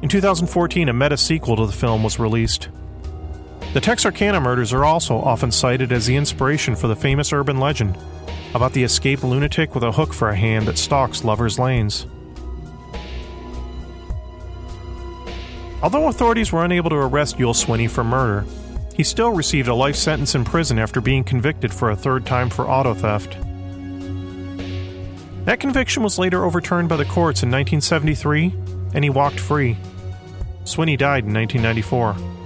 In 0.00 0.08
2014, 0.08 0.88
a 0.88 0.92
meta 0.94 1.18
sequel 1.18 1.56
to 1.56 1.66
the 1.66 1.72
film 1.72 2.02
was 2.02 2.18
released. 2.18 2.70
The 3.74 3.80
Texarkana 3.82 4.40
murders 4.40 4.72
are 4.72 4.84
also 4.84 5.18
often 5.18 5.52
cited 5.52 5.92
as 5.92 6.06
the 6.06 6.16
inspiration 6.16 6.74
for 6.74 6.88
the 6.88 6.96
famous 6.96 7.34
urban 7.34 7.58
legend 7.58 7.98
about 8.54 8.72
the 8.72 8.82
escaped 8.82 9.22
lunatic 9.22 9.74
with 9.74 9.84
a 9.84 9.92
hook 9.92 10.14
for 10.14 10.30
a 10.30 10.36
hand 10.36 10.66
that 10.66 10.78
stalks 10.78 11.22
lovers' 11.22 11.58
lanes. 11.58 12.06
Although 15.82 16.08
authorities 16.08 16.50
were 16.50 16.64
unable 16.64 16.88
to 16.90 16.96
arrest 16.96 17.36
Youell 17.36 17.54
Swinney 17.54 17.90
for 17.90 18.02
murder, 18.02 18.46
he 18.94 19.04
still 19.04 19.32
received 19.32 19.68
a 19.68 19.74
life 19.74 19.96
sentence 19.96 20.34
in 20.34 20.44
prison 20.44 20.78
after 20.78 21.02
being 21.02 21.22
convicted 21.22 21.72
for 21.72 21.90
a 21.90 21.96
third 21.96 22.24
time 22.24 22.48
for 22.48 22.68
auto 22.68 22.94
theft. 22.94 23.36
That 25.44 25.60
conviction 25.60 26.02
was 26.02 26.18
later 26.18 26.42
overturned 26.44 26.88
by 26.88 26.96
the 26.96 27.04
courts 27.04 27.42
in 27.42 27.50
1973, 27.50 28.46
and 28.94 29.04
he 29.04 29.10
walked 29.10 29.38
free. 29.38 29.76
Swinney 30.64 30.96
died 30.96 31.24
in 31.24 31.34
1994. 31.34 32.37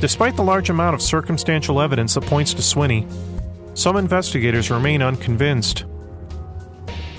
Despite 0.00 0.36
the 0.36 0.42
large 0.42 0.68
amount 0.68 0.94
of 0.94 1.00
circumstantial 1.00 1.80
evidence 1.80 2.14
that 2.14 2.24
points 2.26 2.52
to 2.54 2.62
Swinney, 2.62 3.10
some 3.74 3.96
investigators 3.96 4.70
remain 4.70 5.00
unconvinced. 5.00 5.84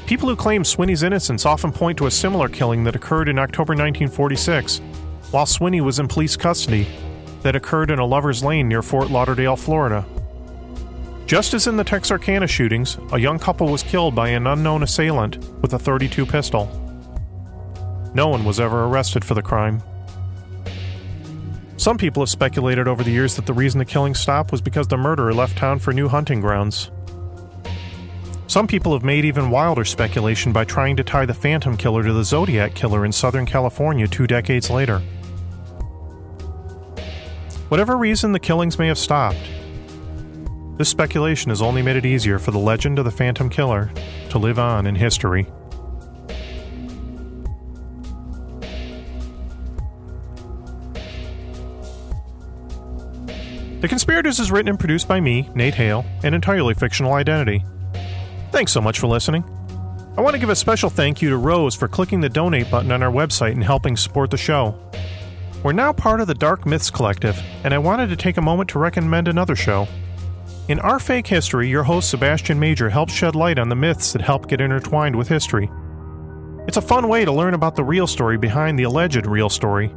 People 0.05 0.29
who 0.29 0.35
claim 0.35 0.63
Swinney's 0.63 1.03
innocence 1.03 1.45
often 1.45 1.71
point 1.71 1.97
to 1.97 2.05
a 2.05 2.11
similar 2.11 2.47
killing 2.47 2.83
that 2.83 2.95
occurred 2.95 3.29
in 3.29 3.39
October 3.39 3.73
1946, 3.73 4.79
while 5.31 5.45
Swinney 5.45 5.81
was 5.81 5.99
in 5.99 6.07
police 6.07 6.37
custody, 6.37 6.87
that 7.41 7.55
occurred 7.55 7.91
in 7.91 7.99
a 7.99 8.05
lover's 8.05 8.43
lane 8.43 8.67
near 8.67 8.81
Fort 8.81 9.09
Lauderdale, 9.09 9.55
Florida. 9.55 10.05
Just 11.25 11.53
as 11.53 11.67
in 11.67 11.77
the 11.77 11.83
Texarkana 11.83 12.47
shootings, 12.47 12.97
a 13.11 13.19
young 13.19 13.37
couple 13.37 13.67
was 13.67 13.83
killed 13.83 14.15
by 14.15 14.29
an 14.29 14.47
unknown 14.47 14.83
assailant 14.83 15.37
with 15.61 15.73
a 15.73 15.79
32 15.79 16.25
pistol. 16.25 16.67
No 18.13 18.29
one 18.29 18.45
was 18.45 18.59
ever 18.59 18.85
arrested 18.85 19.25
for 19.25 19.33
the 19.33 19.41
crime. 19.41 19.81
Some 21.77 21.97
people 21.99 22.23
have 22.23 22.29
speculated 22.29 22.87
over 22.87 23.03
the 23.03 23.11
years 23.11 23.35
that 23.35 23.45
the 23.45 23.53
reason 23.53 23.77
the 23.77 23.85
killing 23.85 24.15
stopped 24.15 24.51
was 24.51 24.61
because 24.61 24.87
the 24.87 24.97
murderer 24.97 25.33
left 25.33 25.57
town 25.57 25.77
for 25.77 25.93
new 25.93 26.07
hunting 26.07 26.41
grounds. 26.41 26.89
Some 28.47 28.65
people 28.65 28.93
have 28.93 29.03
made 29.03 29.25
even 29.25 29.51
wilder 29.51 29.85
speculation 29.85 30.51
by 30.51 30.63
trying 30.63 30.95
to 30.97 31.03
tie 31.03 31.27
the 31.27 31.35
Phantom 31.35 31.77
Killer 31.77 32.03
to 32.03 32.13
the 32.13 32.23
Zodiac 32.23 32.73
Killer 32.73 33.05
in 33.05 33.11
Southern 33.11 33.45
California 33.45 34.07
two 34.07 34.25
decades 34.25 34.71
later. 34.71 35.03
Whatever 37.69 37.95
reason 37.97 38.31
the 38.31 38.39
killings 38.39 38.79
may 38.79 38.87
have 38.87 38.97
stopped, 38.97 39.37
this 40.77 40.89
speculation 40.89 41.49
has 41.49 41.61
only 41.61 41.81
made 41.81 41.95
it 41.95 42.05
easier 42.05 42.39
for 42.39 42.51
the 42.51 42.57
legend 42.57 42.97
of 42.97 43.05
the 43.05 43.11
Phantom 43.11 43.49
Killer 43.49 43.91
to 44.29 44.39
live 44.39 44.57
on 44.57 44.87
in 44.87 44.95
history. 44.95 45.45
The 53.87 53.91
Conspirators 53.91 54.41
is 54.41 54.51
written 54.51 54.67
and 54.67 54.77
produced 54.77 55.07
by 55.07 55.21
me, 55.21 55.49
Nate 55.55 55.75
Hale, 55.75 56.05
an 56.21 56.33
entirely 56.33 56.73
fictional 56.73 57.13
identity. 57.13 57.63
Thanks 58.51 58.73
so 58.73 58.81
much 58.81 58.99
for 58.99 59.07
listening. 59.07 59.45
I 60.17 60.21
want 60.21 60.33
to 60.33 60.41
give 60.41 60.49
a 60.49 60.57
special 60.57 60.89
thank 60.89 61.21
you 61.21 61.29
to 61.29 61.37
Rose 61.37 61.73
for 61.73 61.87
clicking 61.87 62.19
the 62.19 62.27
donate 62.27 62.69
button 62.69 62.91
on 62.91 63.01
our 63.01 63.09
website 63.09 63.53
and 63.53 63.63
helping 63.63 63.95
support 63.95 64.29
the 64.29 64.35
show. 64.35 64.77
We're 65.63 65.71
now 65.71 65.93
part 65.93 66.19
of 66.19 66.27
the 66.27 66.33
Dark 66.33 66.65
Myths 66.65 66.89
Collective, 66.89 67.41
and 67.63 67.73
I 67.73 67.77
wanted 67.77 68.09
to 68.09 68.17
take 68.17 68.35
a 68.35 68.41
moment 68.41 68.69
to 68.71 68.79
recommend 68.79 69.29
another 69.29 69.55
show. 69.55 69.87
In 70.67 70.81
Our 70.81 70.99
Fake 70.99 71.27
History, 71.27 71.69
your 71.69 71.83
host 71.83 72.09
Sebastian 72.09 72.59
Major 72.59 72.89
helps 72.89 73.13
shed 73.13 73.37
light 73.37 73.57
on 73.57 73.69
the 73.69 73.75
myths 73.75 74.11
that 74.11 74.21
help 74.21 74.49
get 74.49 74.59
intertwined 74.59 75.15
with 75.15 75.29
history. 75.29 75.71
It's 76.67 76.75
a 76.75 76.81
fun 76.81 77.07
way 77.07 77.23
to 77.23 77.31
learn 77.31 77.53
about 77.53 77.77
the 77.77 77.85
real 77.85 78.05
story 78.05 78.37
behind 78.37 78.77
the 78.77 78.83
alleged 78.83 79.25
real 79.25 79.47
story 79.47 79.95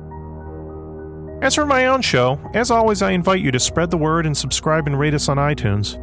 as 1.43 1.55
for 1.55 1.67
my 1.67 1.87
own 1.87 2.03
show, 2.03 2.39
as 2.55 2.71
always, 2.71 3.03
I 3.03 3.13
invite 3.13 3.41
you 3.41 3.51
to 3.51 3.61
spread 3.61 3.91
the 3.91 3.97
word 3.97 4.27
and 4.27 4.37
subscribe 4.37 4.87
and 4.87 4.99
rate 4.99 5.15
us 5.15 5.29
on 5.29 5.39
iTunes. 5.39 5.99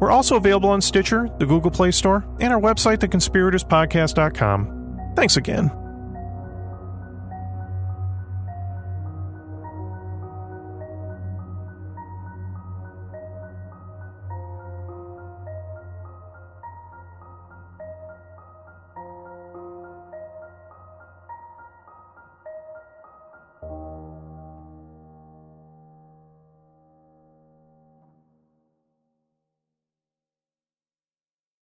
We're 0.00 0.10
also 0.10 0.36
available 0.36 0.70
on 0.70 0.80
Stitcher, 0.80 1.28
the 1.38 1.46
Google 1.46 1.70
Play 1.70 1.90
Store, 1.90 2.24
and 2.40 2.52
our 2.52 2.60
website, 2.60 2.98
theconspiratorspodcast.com. 2.98 5.12
Thanks 5.14 5.36
again. 5.36 5.81